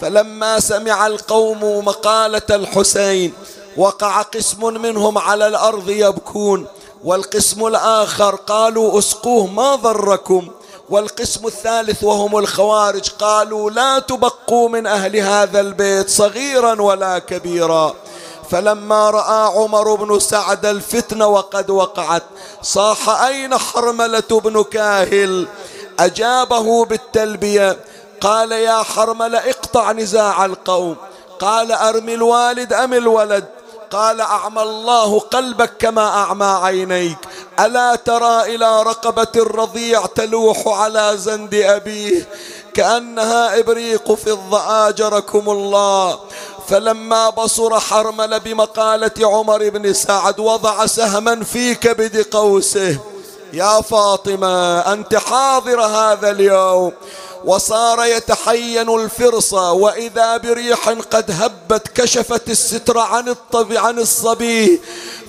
[0.00, 3.32] فلما سمع القوم مقالة الحسين
[3.76, 6.66] وقع قسم منهم على الأرض يبكون
[7.04, 10.48] والقسم الآخر قالوا اسقوه ما ضركم؟
[10.88, 17.94] والقسم الثالث وهم الخوارج قالوا لا تبقوا من أهل هذا البيت صغيرا ولا كبيرا.
[18.50, 22.22] فلما رأى عمر بن سعد الفتنه وقد وقعت
[22.62, 25.46] صاح أين حرملة بن كاهل؟
[25.98, 27.76] أجابه بالتلبية
[28.20, 30.96] قال يا حرملة اقطع نزاع القوم.
[31.40, 33.44] قال أرمي الوالد أم الولد؟
[33.94, 37.18] قال أعمى الله قلبك كما أعمى عينيك.
[37.60, 42.28] ألا ترى إلى رقبة الرضيع تلوح على زند أبيه؟
[42.74, 46.18] كأنها إبريق في الضآجركم الله.
[46.68, 52.98] فلما بصر حرمل بمقالة عمر بن سعد وضع سهما في كبد قوسه
[53.52, 56.92] يا فاطمة أنت حاضر هذا اليوم.
[57.44, 64.80] وصار يتحين الفرصة وإذا بريح قد هبت كشفت الستر عن الطبي عن الصبي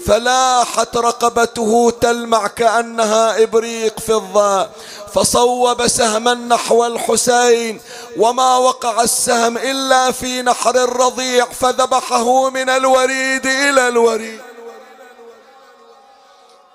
[0.06, 4.70] فلاحت رقبته تلمع كأنها إبريق فضة.
[5.14, 7.82] فصوب سهما نحو الحسين
[8.18, 14.42] وما وقع السهم إلا في نحر الرضيع فذبحه من الوريد إلى الوريد.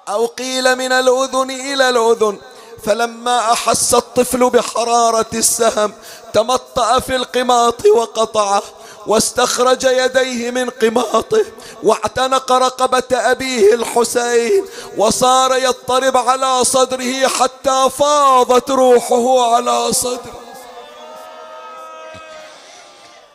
[0.08, 2.38] أو قيل من الأذن إلى الأذن
[2.84, 5.92] فلما أحس الطفل بحرارة السهم
[6.32, 8.62] تمطأ في القماط وقطعه
[9.06, 11.44] واستخرج يديه من قماطه
[11.82, 14.66] واعتنق رقبة أبيه الحسين
[14.96, 20.40] وصار يضطرب على صدره حتى فاضت روحه على صدره.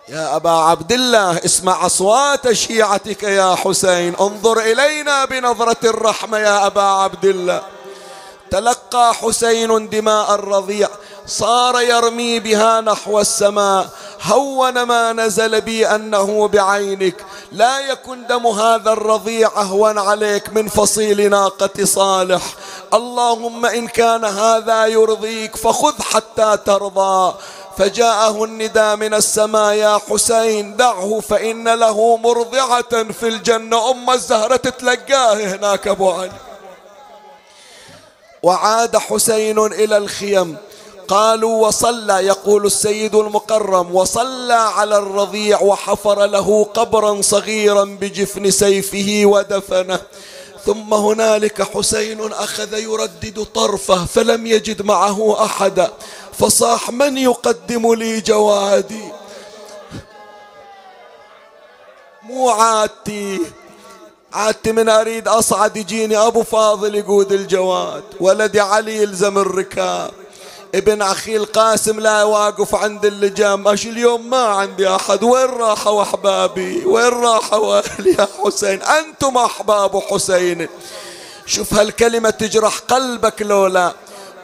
[0.09, 6.81] يا أبا عبد الله اسمع أصوات شيعتك يا حسين انظر إلينا بنظرة الرحمة يا أبا
[6.81, 7.74] عبد الله.
[8.51, 10.89] تلقى حسين دماء الرضيع
[11.27, 13.87] صار يرمي بها نحو السماء.
[14.23, 17.25] هون ما نزل بي أنه بعينك.
[17.51, 22.41] لا يكن دم هذا الرضيع أهون عليك من فصيل ناقة صالح.
[22.93, 27.33] اللهم إن كان هذا يرضيك فخذ حتى ترضى.
[27.77, 33.91] فجاءه النداء من السماء يا حسين دعه فإن له مرضعة في الجنة.
[33.91, 36.31] أم الزهرة تتلقاه هناك أبو علي.
[38.45, 40.57] وعاد حسين إلى الخيم.
[41.07, 49.99] قالوا وصلى يقول السيد المقرم وصلى على الرضيع وحفر له قبرا صغيرا بجفن سيفه ودفنه.
[50.65, 55.91] ثم هنالك حسين أخذ يردد طرفه فلم يجد معه احدا
[56.39, 59.09] فصاح من يقدم لي جوادي؟
[62.23, 63.39] مو عادتي.
[64.35, 70.11] عادتي من أريد أصعد يجيني أبو فاضل يقود الجواد ولدي علي يلزم الركاب.
[70.75, 75.23] ابن أخي القاسم لا واقف عند اللجام اش اليوم ما عندي أحد.
[75.23, 80.67] وين راحوا أحبابي؟ وين راحوا أهلي يا حسين؟ أنتم أحباب حسين.
[81.45, 83.93] شوف هالكلمة تجرح قلبك لولا.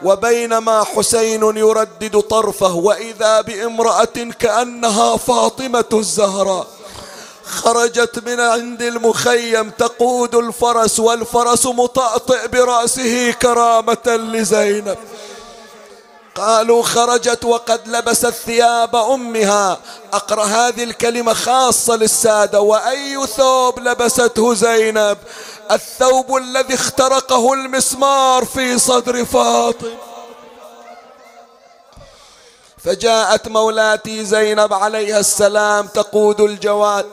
[0.04, 6.66] وبينما حسين يردد طرفه وإذا بامرأة كأنها فاطمة الزهراء.
[7.52, 14.98] خرجت من عند المخيم تقود الفرس والفرس مطأطئ برأسه كرامة لزينب.
[16.34, 19.78] قالوا خرجت وقد لبست ثياب أمها.
[20.12, 22.60] أقرأ هذه الكلمة خاصة للسادة.
[22.60, 25.18] وأي ثوب لبسته زينب؟
[25.70, 29.90] الثوب الذي اخترقه المسمار في صدر فاطمة.
[32.84, 37.06] فجاءت مولاتي زينب عليها السلام تقود الجواد.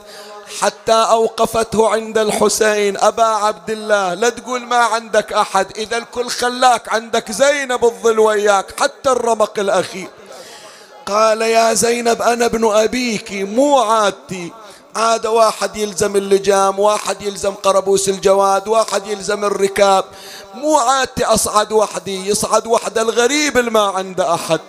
[0.62, 6.90] حتى أوقفته عند الحسين أبا عبد الله لا تقول ما عندك أحد إذا الكل خلاك
[6.90, 10.10] عندك زينب الظل وياك حتى الرمق الأخير.
[11.06, 14.52] قال يا زينب أنا ابن أبيك مو عادتي.
[14.96, 20.06] عاد واحد يلزم اللجام واحد يلزم قربوس الجواد واحد يلزم الركاب.
[20.54, 24.60] مو عادتي أصعد وحدي يصعد وحد الغريب اللي ما عنده أحد.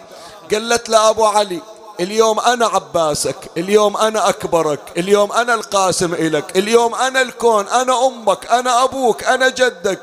[0.53, 1.61] قالت له أبو علي
[2.01, 8.47] اليوم أنا عباسك اليوم أنا أكبرك اليوم أنا القاسم إلك اليوم أنا الكون أنا أمك
[8.47, 10.01] أنا أبوك أنا جدك.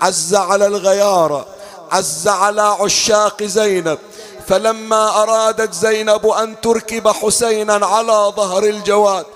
[0.00, 1.46] عز على الغيارة
[1.92, 3.98] عز على عشاق زينب.
[4.46, 9.26] فلما أرادت زينب أن تركب حسينا على ظهر الجواد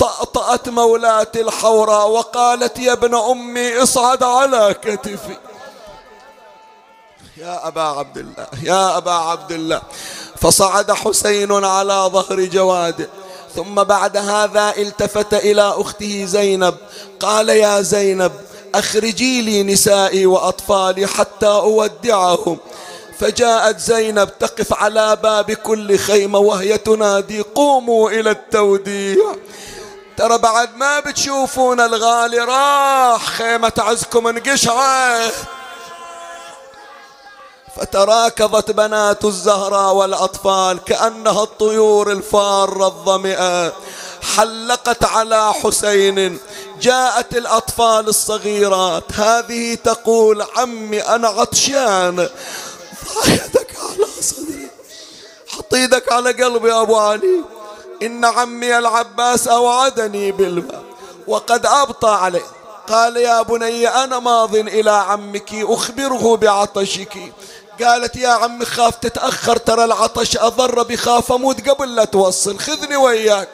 [0.00, 5.36] طأطأت مولاة الحوراء وقالت يا ابن أمي اصعد على كتفي.
[7.36, 9.82] يا أبا عبد الله يا أبا عبد الله.
[10.40, 13.08] فصعد حسين على ظهر جواده
[13.54, 16.74] ثم بعد هذا التفت إلى أخته زينب.
[17.20, 18.32] قال يا زينب
[18.74, 22.58] أخرجي لي نسائي وأطفالي حتى أودعهم.
[23.18, 29.36] فجاءت زينب تقف على باب كل خيمة وهي تنادي قوموا إلى التوديع.
[30.16, 35.32] ترى بعد ما بتشوفون الغالي راح خيمة عزكم انقشعت.
[37.76, 43.72] فتراكضت بنات الزهراء والأطفال كأنها الطيور الفارة الظمئة.
[44.36, 46.38] حلقت على حسين
[46.80, 49.04] جاءت الأطفال الصغيرات.
[49.12, 52.16] هذه تقول عمي أنا عطشان.
[53.26, 54.68] ضع على صدري.
[55.48, 57.40] حط يدك على قلبي يا أبو علي.
[58.02, 60.82] إن عمي العباس أوعدني بالماء
[61.26, 62.46] وقد أبطى عليه.
[62.88, 67.32] قال يا بني أنا ماض إلى عمك أخبره بعطشك.
[67.84, 72.58] قالت يا عمي خاف تتأخر ترى العطش أضر بخاف أموت قبل لا توصل.
[72.58, 73.48] خذني وياك.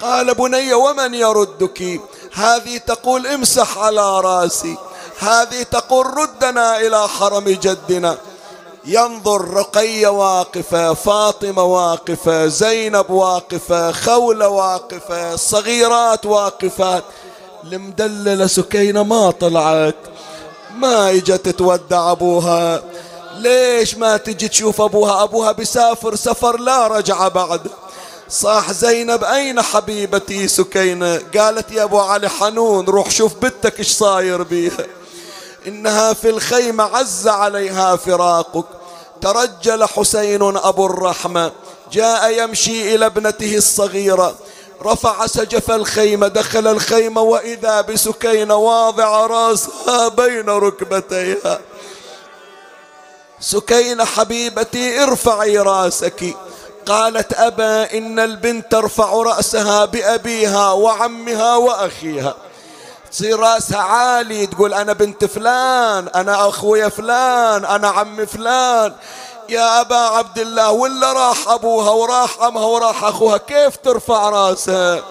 [0.00, 2.00] قال بني ومن يردك؟
[2.32, 4.76] هذه تقول امسح على راسي.
[5.18, 8.18] هذه تقول ردنا إلى حرم جدنا.
[8.84, 17.04] ينظر رقية واقفة فاطمة واقفة زينب واقفة خولة واقفة الصغيرات واقفات
[17.64, 19.96] المدللة سكينة ما طلعت.
[20.76, 22.82] ما إجت تودع أبوها.
[23.40, 27.60] ليش ما تجي تشوف أبوها؟ أبوها بسافر سفر لا رجع بعد.
[28.28, 34.42] صاح زينب أين حبيبتي سكينة؟ قالت يا أبو علي حنون روح شوف بنتك إيش صاير
[34.42, 34.86] بيها.
[35.66, 38.64] إنها في الخيمة عز عليها فراقك.
[39.20, 41.52] ترجل حسين أبو الرحمة.
[41.92, 44.34] جاء يمشي إلى ابنته الصغيرة.
[44.84, 51.60] رفع سجف الخيمة دخل الخيمة وإذا بسكينة واضع راسها بين ركبتيها.
[53.40, 56.36] سكينة حبيبتي ارفعي راسك.
[56.86, 62.34] قالت أبا إن البنت ترفع رأسها بأبيها وعمها وأخيها.
[63.12, 68.92] تصير رأسها عالي تقول أنا بنت فلان أنا أخويا فلان أنا عم فلان.
[69.48, 75.02] يا أبا عبد الله ولا راح أبوها وراح عمها وراح أخوها كيف ترفع راسها؟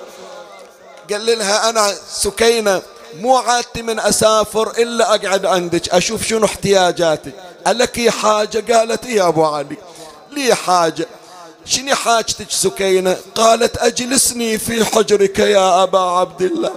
[1.11, 2.81] قال لها أنا سكينة.
[3.13, 7.33] مو عادتي من أسافر إلا أقعد عندك أشوف شنو احتياجاتك.
[7.67, 9.77] ألك حاجة؟ قالت يا أبو علي
[10.31, 11.07] لي حاجة.
[11.65, 16.71] شنو حاجتك سكينة؟ قالت أجلسني في حجرك يا أبا عبد الله.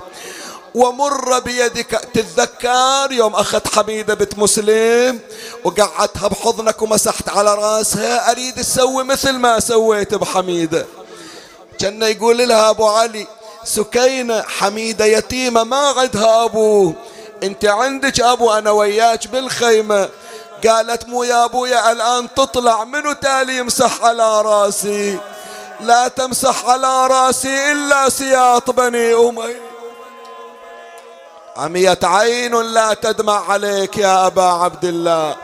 [0.74, 5.20] ومر بيدك تتذكر يوم أخذت حميدة بنت مسلم
[5.64, 10.86] وقعدتها بحضنك ومسحت على رأسها؟ أريد تسوي مثل ما سويت بحميدة.
[11.78, 13.26] كان يقول لها أبو علي
[13.64, 16.92] سكينة حميدة يتيمة ما عندها أبو.
[17.42, 20.08] أنت عندك أبو أنا وياك بالخيمة.
[20.66, 22.84] قالت مو يا ابويا الآن تطلع.
[22.84, 25.18] منو تالي يمسح على رأسي؟
[25.80, 29.56] لا تمسح على رأسي إلا سياط بني أمي.
[31.56, 35.36] عميت عين لا تدمع عليك يا أبا عبد الله.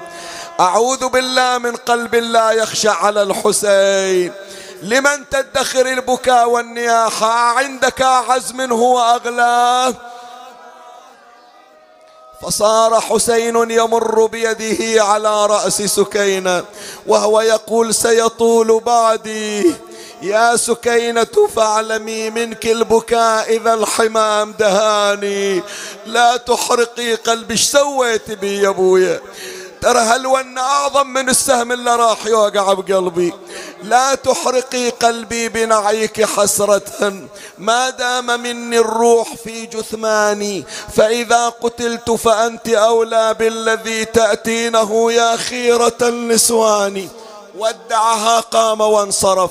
[0.60, 4.32] أعوذ بالله من قلب لا يخشى على الحسين.
[4.83, 9.95] لمن تدخر البكاء والنياحة؟ عندك اعز منه واغلاه
[12.43, 16.64] فصار حسين يمر بيده على رأس سكينة
[17.07, 19.74] وهو يقول سيطول بعدي.
[20.22, 25.62] يا سكينة فاعلمي منك البكاء إذا الحمام دهاني.
[26.07, 29.20] لا تحرقي قلبي إيش سويت بي يا ابويا
[29.81, 33.33] ترى هلون أعظم من السهم اللي راح يوقع بقلبي؟
[33.83, 37.12] لا تحرقي قلبي بنعيك حسرة.
[37.59, 40.64] ما دام مني الروح في جثماني
[40.97, 47.09] فإذا قتلت فأنت أولى بالذي تأتينه يا خيرة النسوان
[47.59, 49.51] ودعها قام وانصرف.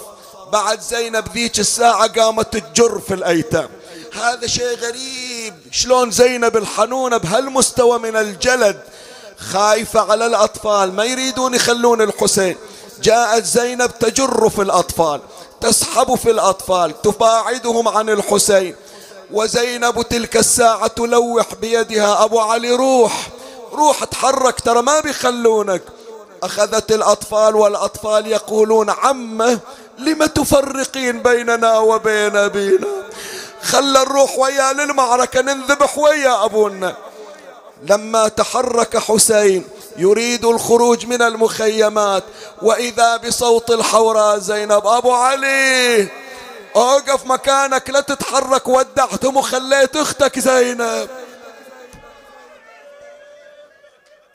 [0.51, 3.69] بعد زينب ذيك الساعة قامت تجر في الأيتام.
[4.13, 5.53] هذا شيء غريب.
[5.71, 8.79] شلون زينب الحنونة بهالمستوى من الجلد؟
[9.39, 12.57] خايفة على الأطفال ما يريدون يخلون الحسين.
[13.01, 15.21] جاءت زينب تجر في الأطفال
[15.61, 18.75] تسحب في الأطفال تباعدهم عن الحسين.
[19.31, 23.27] وزينب تلك الساعة تلوح بيدها أبو علي روح
[23.73, 25.81] روح تحرك ترى ما بيخلونك.
[26.43, 29.59] أخذت الأطفال والأطفال يقولون عمه
[29.99, 32.87] لم تفرقين بيننا وبين أبينا؟
[33.63, 36.95] خلى نروح ويا للمعركة ننذبح ويا أبونا.
[37.83, 39.63] لما تحرك حسين
[39.97, 42.23] يريد الخروج من المخيمات
[42.61, 46.07] وإذا بصوت الحوراء زينب أبو علي
[46.75, 51.09] أوقف مكانك لا تتحرك ودعتهم وخليت أختك زينب.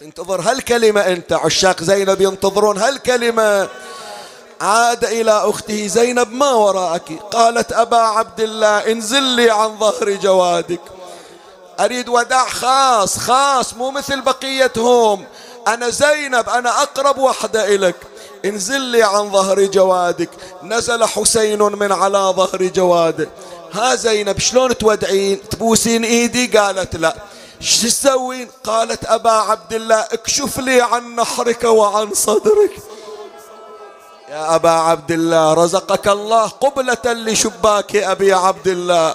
[0.00, 3.68] تنتظر هالكلمة أنت عشاق زينب ينتظرون هالكلمة.
[4.60, 10.80] عاد إلى أخته زينب ما وراءك؟ قالت أبا عبد الله انزل لي عن ظهر جوادك.
[11.84, 15.24] أريد وداع خاص خاص مو مثل بقيتهم.
[15.68, 17.96] أنا زينب أنا أقرب وحدة إلك.
[18.44, 20.30] انزل لي عن ظهر جوادك.
[20.62, 23.28] نزل حسين من على ظهر جواده
[23.72, 27.16] ها زينب شلون تودعين؟ تبوسين إيدي؟ قالت لا.
[27.60, 32.72] شو تسوين؟ قالت أبا عبد الله اكشف لي عن نحرك وعن صدرك.
[34.28, 39.14] يا أبا عبد الله رزقك الله قبلة لشباك أبي عبد الله.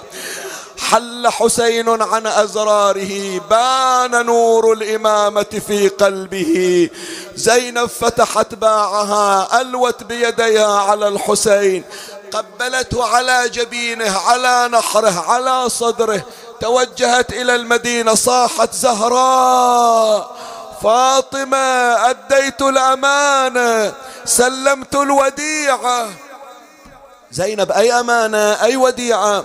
[0.78, 6.90] حل حسين عن أزراره بان نور الإمامة في قلبه.
[7.34, 11.84] زينب فتحت باعها ألوت بيديها على الحسين.
[12.32, 16.22] قبلته على جبينه على نحره على صدره.
[16.60, 20.36] توجهت إلى المدينة صاحت زهراء.
[20.82, 21.56] فاطمة
[22.10, 23.92] أديت الأمانة
[24.24, 26.06] سلمت الوديعة.
[27.32, 29.44] زينب أي أمانة؟ أي وديعة؟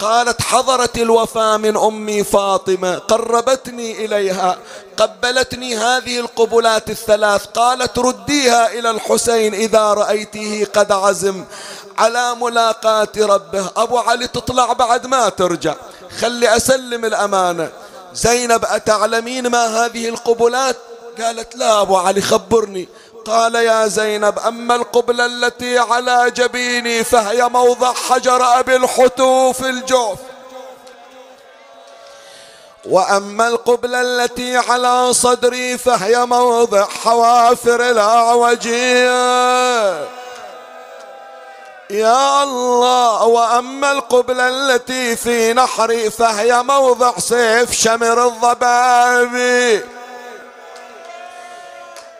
[0.00, 4.58] قالت حضرت الوفاة من أمي فاطمة قربتني إليها
[4.96, 11.44] قبلتني هذه القبلات الثلاث قالت رديها إلى الحسين إذا رأيته قد عزم.
[11.98, 15.74] على ملاقاة ربه أبو علي تطلع بعد ما ترجع.
[16.20, 17.70] خلي أسلم الأمانة.
[18.14, 20.76] زينب أتعلمين ما هذه القبلات؟
[21.20, 22.88] قالت لا أبو علي خبرني.
[23.26, 30.18] قال يا زينب أما القبلة التي على جبيني فهي موضع حجر أبي الحتو في الجوف.
[32.84, 39.10] وأما القبلة التي على صدري فهي موضع حوافر الأعوجية
[41.90, 49.84] يا الله وأما القبلة التي في نحري فهي موضع سيف شمر الضبابي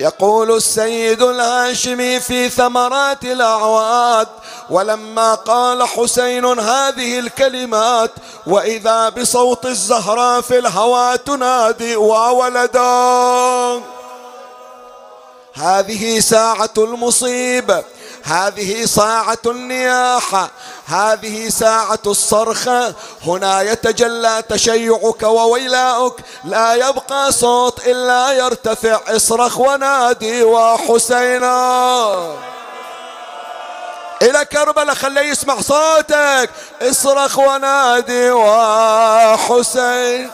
[0.01, 4.29] يقول السيد الهاشمي في ثمرات الأعواد
[4.71, 8.11] ولما قال حسين هذه الكلمات
[8.47, 12.81] وإذا بصوت الزهراء في الهوى تنادي وولدا
[15.55, 17.85] هذه ساعة المصيبة
[18.25, 20.51] هذه ساعة النياحة
[20.87, 22.95] هذه ساعة الصرخة
[23.27, 26.21] هنا يتجلى تشيعك وويلاؤك.
[26.45, 29.01] لا يبقى صوت إلا يرتفع.
[29.09, 32.37] اصرخ ونادي وحسينا.
[34.23, 36.51] إلى كربلاء خليه يسمع صوتك.
[36.83, 40.31] اصرخ ونادي وحسين.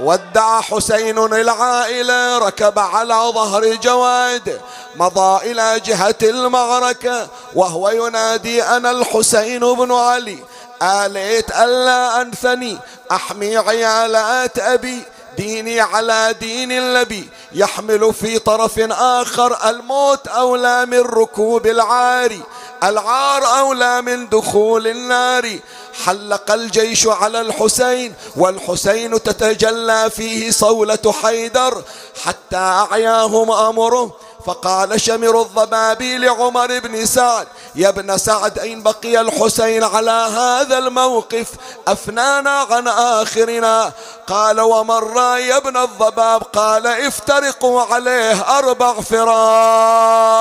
[0.00, 4.60] ودع حسين العائلة ركب على ظهر جواد
[4.96, 10.38] مضى إلى جهة المعركة وهو ينادي أنا الحسين بن علي.
[10.82, 12.78] آليت ألا أنثني
[13.12, 15.02] أحمي عيالات أبي
[15.36, 17.28] ديني على دين النبي.
[17.52, 22.38] يحمل في طرف آخر الموت أولى من ركوب العار.
[22.82, 25.58] العار أولى من دخول النار.
[26.04, 31.82] حلق الجيش على الحسين والحسين تتجلى فيه صولة حيدر.
[32.24, 34.16] حتى أعياهم أمره.
[34.46, 41.46] فقال شمر الضبابي لعمر بن سعد يا ابن سعد أين بقي الحسين على هذا الموقف؟
[41.88, 43.92] أفنانا عن آخرنا.
[44.26, 46.42] قال ومر يا ابن الضباب.
[46.42, 50.34] قال افترقوا عليه أربع فراق.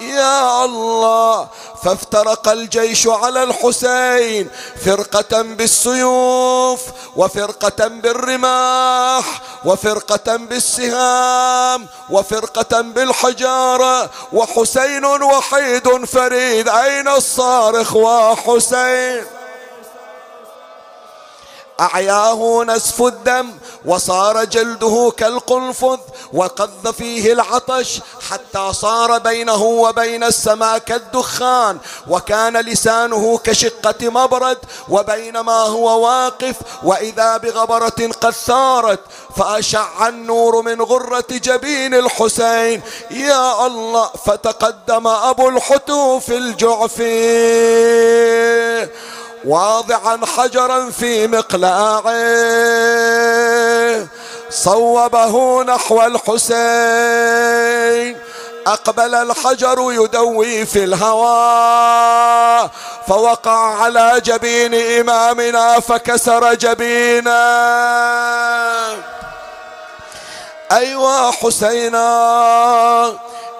[0.00, 1.48] يا الله.
[1.82, 4.50] فافترق الجيش على الحسين
[4.84, 6.80] فرقة بالسيوف
[7.16, 16.68] وفرقة بالرماح وفرقة بالسهام وفرقة بالحجارة وحسين وحيد فريد.
[16.68, 19.39] أين الصارخ وحسين؟
[21.80, 23.50] أعياه نسف الدم
[23.84, 25.98] وصار جلده كالقنفذ
[26.32, 28.00] وقذ فيه العطش
[28.30, 31.78] حتى صار بينه وبين السماء كالدخان
[32.08, 34.58] وكان لسانه كشقة مبرد
[34.88, 39.00] وبينما هو واقف وإذا بغبرة قد ثارت
[39.36, 42.82] فأشع النور من غرة جبين الحسين.
[43.10, 47.10] يا الله فتقدم أبو الحتوف الجعفي.
[49.44, 52.04] واضعا حجرا في مقلاعه.
[54.50, 56.60] صوبه نحو الحسين.
[58.66, 62.70] أقبل الحجر يدوي في الهوى.
[63.08, 67.40] فوقع على جبين إمامنا فكسر جبينا
[70.72, 72.08] أيوا حسينا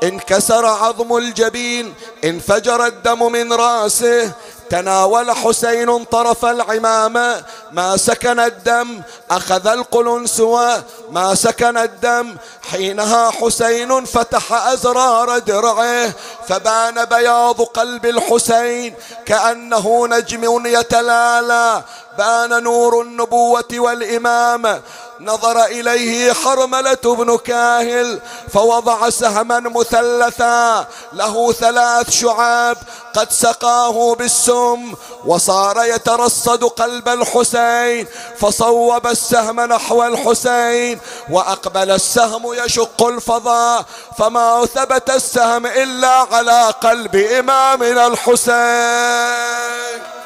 [0.02, 4.32] انكسر عظم الجبين انفجر الدم من رأسه
[4.70, 7.42] تناول حسين طرف العمامة
[7.72, 9.00] ما سكن الدم
[9.30, 10.82] أخذ القلنسوة.
[11.10, 12.36] ما سكن الدم
[12.70, 16.12] حينها حسين فتح أزرار درعه.
[16.48, 18.94] فبان بياض قلب الحسين
[19.26, 21.82] كأنه نجم يتلالى.
[22.18, 24.80] بان نور النبوة والإمامة
[25.20, 28.20] نظر إليه حرملة بن كاهل
[28.52, 32.76] فوضع سهما مثلثا له ثلاث شعاب
[33.14, 34.94] قد سقاه بالسم
[35.24, 38.06] وصار يترصد قلب الحسين
[38.38, 41.00] فصوب السهم نحو الحسين
[41.30, 43.84] وأقبل السهم يشق الفضاء
[44.18, 50.19] فما ثبت السهم إلا على قلب إمامنا الحسين.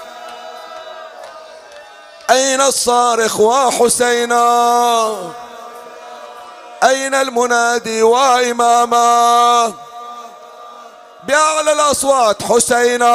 [2.30, 5.14] أين الصارخ وحسينا؟
[6.82, 9.72] أين المنادي وإماما؟
[11.24, 13.14] بأعلى الأصوات حسينا.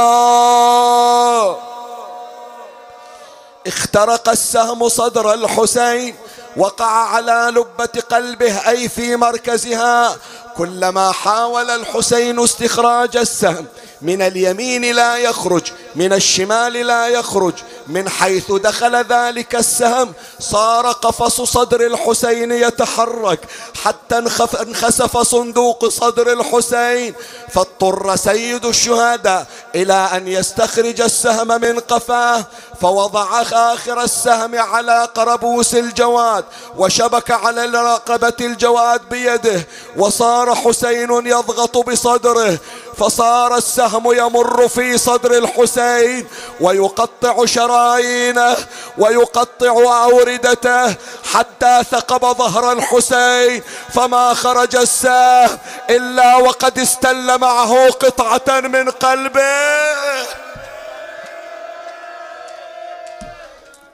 [3.68, 6.16] اخترق السهم صدر الحسين
[6.58, 10.18] وقع على لبة قلبه أي في مركزها.
[10.58, 13.66] كلما حاول الحسين استخراج السهم
[14.02, 17.54] من اليمين لا يخرج من الشمال لا يخرج.
[17.90, 23.40] من حيث دخل ذلك السهم صار قفص صدر الحسين يتحرك
[23.84, 24.18] حتى
[24.62, 27.14] انخسف صندوق صدر الحسين
[27.50, 32.46] فاضطر سيد الشهداء إلى أن يستخرج السهم من قفاه
[32.82, 36.46] فوضع آخر السهم على قربوس الجواد
[36.78, 39.68] وشبك على رقبة الجواد بيده
[39.98, 42.58] وصار حسين يضغط بصدره
[42.98, 46.28] فصار السهم يمر في صدر الحسين
[46.62, 47.46] ويقطع
[47.80, 48.58] شرايينه
[48.98, 50.96] ويقطع أوردته
[51.34, 53.64] حتى ثقب ظهر الحسين
[53.94, 55.58] فما خرج السهم
[55.90, 60.28] إلا وقد استل معه قطعة من قلبه.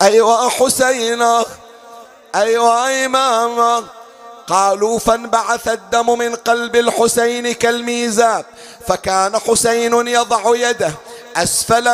[0.01, 1.45] أيوة حسينا
[2.35, 3.83] أيوة إماما
[4.47, 8.45] قالوا فانبعث الدم من قلب الحسين كالميزاب
[8.87, 10.91] فكان حسين يضع يده
[11.35, 11.87] أسفل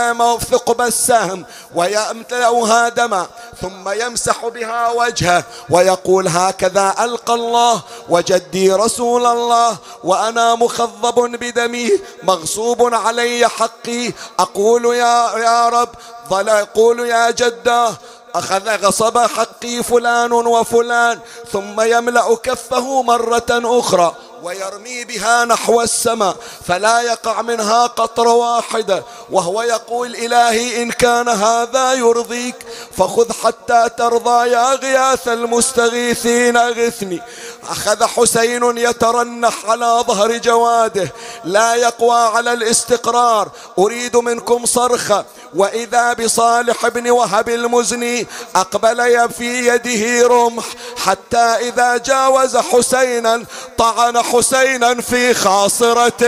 [0.51, 3.27] ثقب السهم ويمتلئها دما
[3.61, 11.91] ثم يمسح بها وجهه ويقول هكذا ألقى الله وجدي رسول الله وأنا مخضب بدمي
[12.23, 15.89] مغصوب علي حقي أقول يا, يا رب
[16.29, 17.89] ظل يقول يا جدة
[18.35, 21.19] أخذ غصب حقي فلان وفلان
[21.51, 26.35] ثم يملأ كفه مرة أخرى ويرمي بها نحو السماء
[26.67, 32.55] فلا يقع منها قطرة واحدة وهو يقول إلهي إن كان هذا يرضيك
[32.97, 37.21] فخذ حتى ترضى يا غياث المستغيثين أغثني.
[37.69, 41.11] أخذ حسين يترنح على ظهر جواده
[41.43, 43.49] لا يقوى على الاستقرار.
[43.79, 45.25] أريد منكم صرخة
[45.55, 50.65] وإذا بصالح بن وهب المزني أقبل في يده رمح
[50.97, 53.45] حتى إذا جاوز حسينا
[53.77, 56.25] طعن حسينا في خاصرته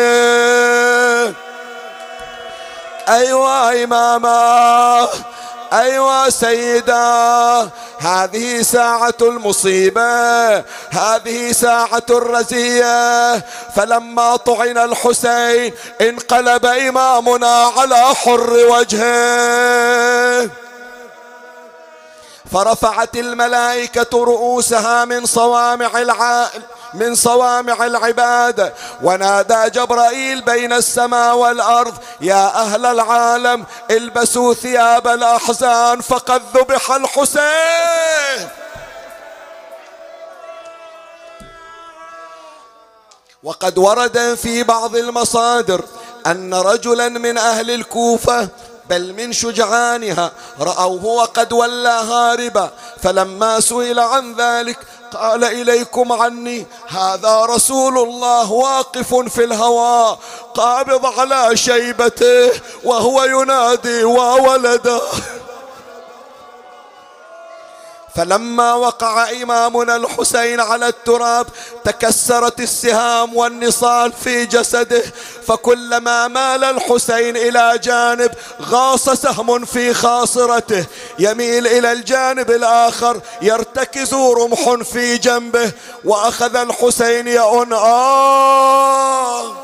[3.09, 5.07] أيوا إماما
[5.73, 10.55] أيوا سيدا هذه ساعة المصيبة
[10.89, 13.33] هذه ساعة الرزية.
[13.75, 20.49] فلما طعن الحسين انقلب إمامنا على حر وجهه.
[22.51, 26.61] فرفعت الملائكة رؤوسها من صوامع العائل
[26.93, 28.73] من صوامع العباد.
[29.03, 38.49] ونادى جبرائيل بين السماء والأرض يا أهل العالم البسوا ثياب الأحزان فقد ذبح الحسين.
[43.43, 45.85] وقد ورد في بعض المصادر
[46.27, 48.47] أن رجلا من أهل الكوفة
[48.89, 52.71] بل من شجعانها رأوه وقد ولى هاربا
[53.03, 54.77] فلما سئل عن ذلك
[55.15, 60.19] قال إليكم عني هذا رسول الله واقف في الهواء
[60.53, 62.51] قابض على شيبته
[62.83, 65.01] وهو ينادي وولده
[68.15, 71.47] فلما وقع إمامنا الحسين على التراب
[71.83, 75.03] تكسرت السهام والنصال في جسده
[75.47, 80.85] فكلما مال الحسين إلى جانب غاص سهم في خاصرته.
[81.19, 85.71] يميل إلى الجانب الآخر يرتكز رمح في جنبه
[86.05, 89.62] وأخذ الحسين يؤن آه!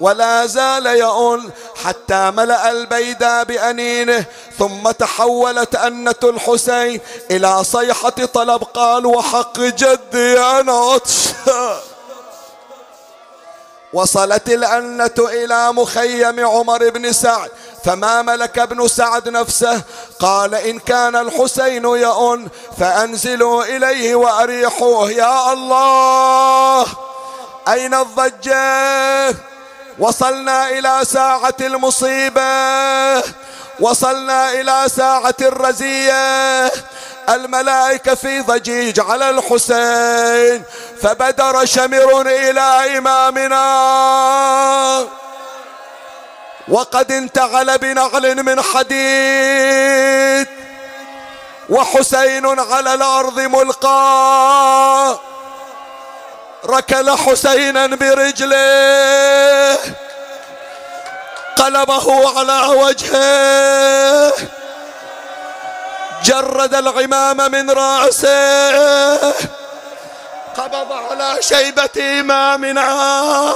[0.00, 1.50] ولا زال يؤن
[1.84, 4.24] حتى ملأ البيداء بأنينه
[4.58, 8.62] ثم تحولت أنة الحسين إلى صيحة طلب.
[8.62, 11.76] قال وحق جدي أنا عطشان
[13.92, 17.50] وصلت الأنة إلى مخيم عمر بن سعد
[17.84, 19.82] فما ملك ابن سعد نفسه.
[20.20, 22.48] قال إن كان الحسين يؤن
[22.78, 25.10] فأنزلوا إليه وأريحوه.
[25.10, 26.86] يا الله
[27.68, 29.34] أين الضجة؟
[30.00, 33.22] وصلنا إلى ساعة المصيبة.
[33.80, 36.72] وصلنا إلى ساعة الرزية.
[37.28, 40.64] الملائكة في ضجيج على الحسين.
[41.02, 43.60] فبدر شمر إلى إمامنا.
[46.68, 50.46] وقد انتعل بنعل من حديد.
[51.68, 55.29] وحسين على الأرض ملقى
[56.64, 59.78] ركل حسينا برجله.
[61.56, 64.32] قلبه على وجهه.
[66.24, 69.16] جرد العمام من رأسه.
[70.56, 73.54] قبض على شيبة إمامنا.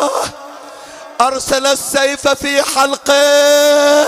[1.21, 4.07] أرسل السيف في حلقه.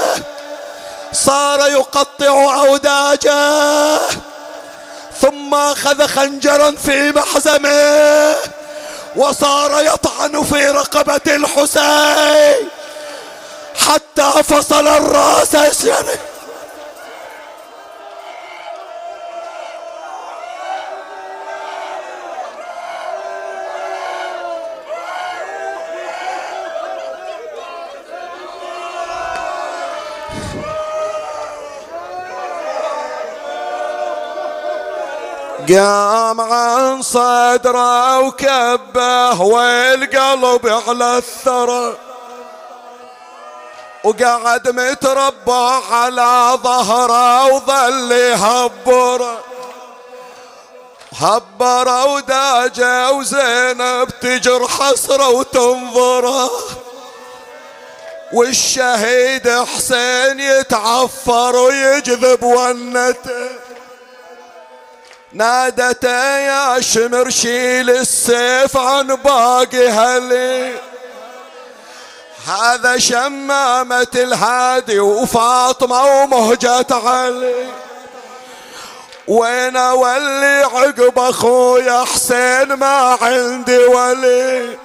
[1.12, 3.98] صار يقطع أوداجه
[5.20, 8.36] ثم أخذ خنجرا في محزمه.
[9.16, 12.68] وصار يطعن في رقبة الحسين
[13.74, 16.08] حتى فصل الرأس يعني
[35.68, 41.96] قام عن صدره وكبه والقلب على الثرى.
[44.04, 49.38] وقعد متربع على ظهره وظل يهبر.
[51.18, 56.50] هبر وداجه وزينب تجر حسره وتنظره
[58.32, 63.65] والشهيد حسين يتعفر ويجذب ونته.
[65.36, 70.74] نادته يا شمر شيل السيف عن باقي هلي.
[72.46, 77.66] هذا شمامة الهادي وفاطمة ومهجة علي.
[79.28, 84.78] وين أولي عقب أخويا حسين ما عندي ولي.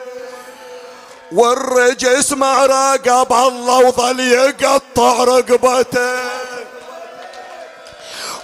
[1.32, 6.51] والرجس ما راقب الله وظل يقطع رقبته.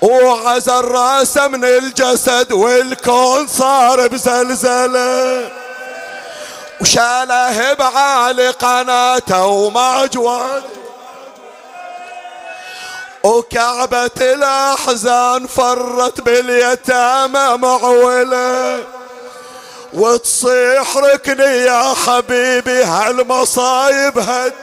[0.02, 5.52] وعزل راسه من الجسد والكون صار بزلزلة.
[6.82, 10.62] وشاله بعالي قناته ومعجوان
[13.24, 18.84] وكعبة الأحزان فرت باليتامى معولة.
[19.94, 24.54] وتصيح ركني يا حبيبي هالمصايب هد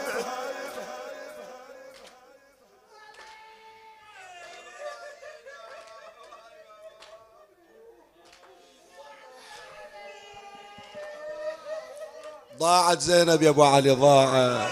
[12.59, 14.71] ضاعت زينب يا أبو علي ضاعت.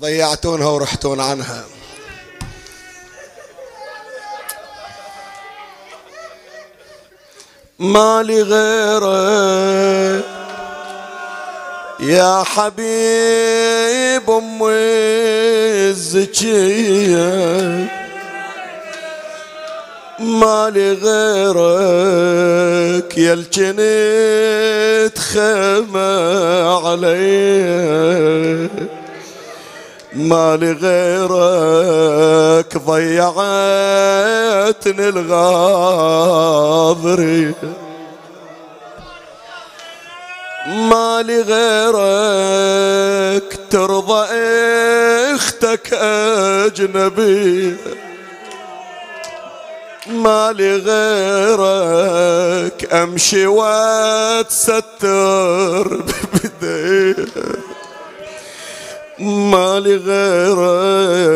[0.00, 1.64] ضيعتونها ورحتون عنها.
[7.78, 10.24] ما لي غيرك
[12.00, 14.70] يا حبيب أمي
[15.90, 17.24] الزكية.
[20.24, 21.58] مالي غيرك
[23.18, 28.68] يا الجنت خيمة علي
[30.14, 33.34] مالي غيرك ضيعتني
[36.28, 37.54] الغاضري
[40.66, 44.26] مالي غيرك ترضى
[45.34, 47.76] إختك اجنبيه
[50.06, 55.02] مالي غيرك أمشي واتستر
[55.96, 57.26] ببديه
[59.18, 61.30] مالي غيرك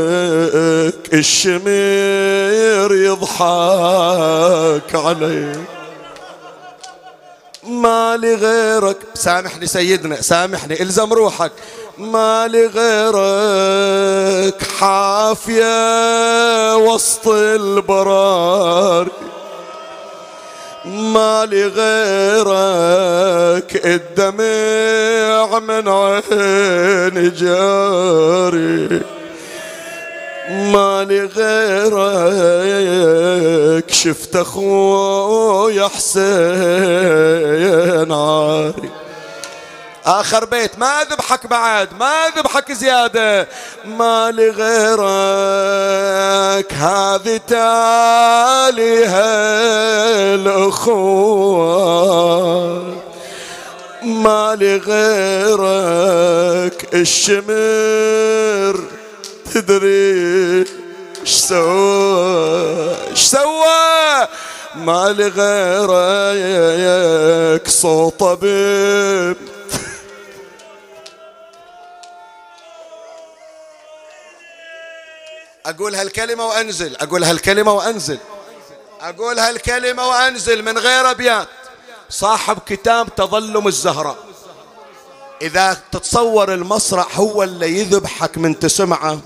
[1.15, 5.53] الشمير يضحك علي.
[7.65, 11.53] مالي غيرك سامحني سيدنا سامحني إلزم روحك.
[11.99, 19.11] مالي غيرك حافية وسط البراري
[20.85, 22.51] مالي غيرك
[23.87, 29.01] الدمع من عين جاري.
[30.51, 32.71] مالي غيرك
[33.91, 36.23] شفت أخويا حسين
[38.13, 38.98] عاري.
[40.09, 43.49] آخر بيت ما ذبحك بعد ما ذبحك زيادة.
[43.85, 45.03] ما لغيرك
[46.73, 49.25] هذه تاليها
[50.35, 51.69] الأخوة.
[54.03, 55.99] ما لغيرك
[56.95, 58.81] الشمر
[59.55, 60.65] تدري
[61.21, 64.29] إيش سوى إيش سوى؟
[64.77, 66.39] ما لغيرك
[67.69, 69.37] صوت طبيب
[75.69, 78.19] أقول هالكلمة وأنزل أقول هالكلمة وأنزل.
[79.01, 81.49] أقول هالكلمة وأنزل من غير أبيات.
[82.11, 84.17] صاحب كتاب تظلم الزهراء
[85.43, 89.21] إذا تتصور المصرع هو اللي يذبحك من تسمعه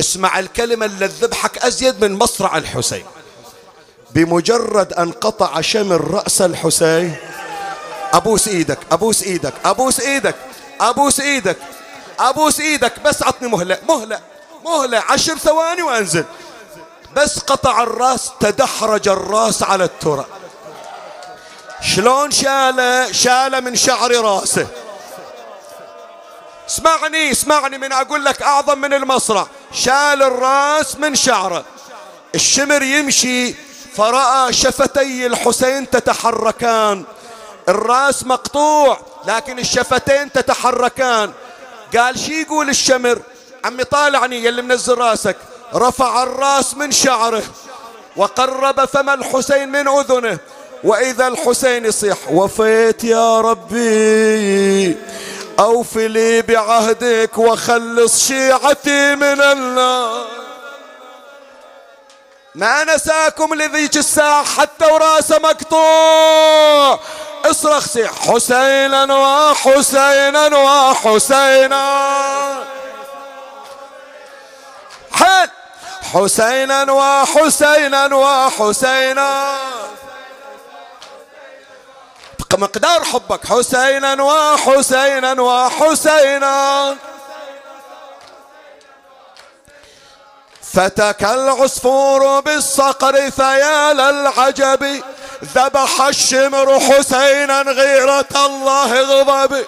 [0.00, 3.04] اسمع الكلمة اللي تذبحك أزيد من مصرع الحسين.
[4.10, 7.16] بمجرد أن قطع شمر رأس الحسين
[8.12, 10.34] أبوس إيدك أبوس إيدك أبوس إيدك
[10.80, 11.56] أبوس إيدك
[12.18, 14.35] أبوس إيدك بس عطني مهلة مهلة.
[14.66, 16.24] مهلة عشر ثواني وأنزل.
[17.16, 20.26] بس قطع الراس تدحرج الراس على التراب.
[21.80, 24.66] شلون شاله شاله من شعر راسه؟
[26.68, 29.46] اسمعني اسمعني من أقول لك أعظم من المصرع.
[29.72, 31.64] شال الراس من شعره.
[32.34, 33.54] الشمر يمشي
[33.96, 37.04] فرأى شفتي الحسين تتحركان.
[37.68, 41.32] الراس مقطوع لكن الشفتين تتحركان.
[41.96, 43.22] قال شي يقول الشمر؟
[43.64, 45.36] عمي طالعني يلي منزل راسك.
[45.74, 47.42] رفع الراس من شعره
[48.16, 50.38] وقرب فم الحسين من أذنه.
[50.84, 54.96] وإذا الحسين يصيح وفيت يا ربي
[55.58, 60.26] أوف لي بعهدك وخلص شيعتي من النار.
[62.54, 67.00] ما نساكم لذيك الساعة حتى وراسه مقطوع.
[67.44, 71.84] اصرخ سيح حسينا وحسينا وحسينا.
[75.16, 75.50] حل
[76.12, 79.58] حسينا وحسينا وحسينا.
[82.58, 83.46] مقدار حبك.
[83.46, 86.96] حسينا وحسينا وحسينا.
[90.72, 95.02] فتك العصفور بالصقر فيا للعجب
[95.44, 99.64] ذبح الشمر حسينا غيرة الله غضب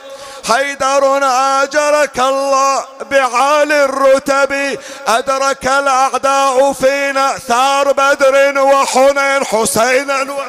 [0.49, 1.25] حيدر
[1.63, 4.79] آجرك الله بعالي الرتب.
[5.07, 10.41] أدرك الأعداء فينا ثار بدر وحنين حسينا و...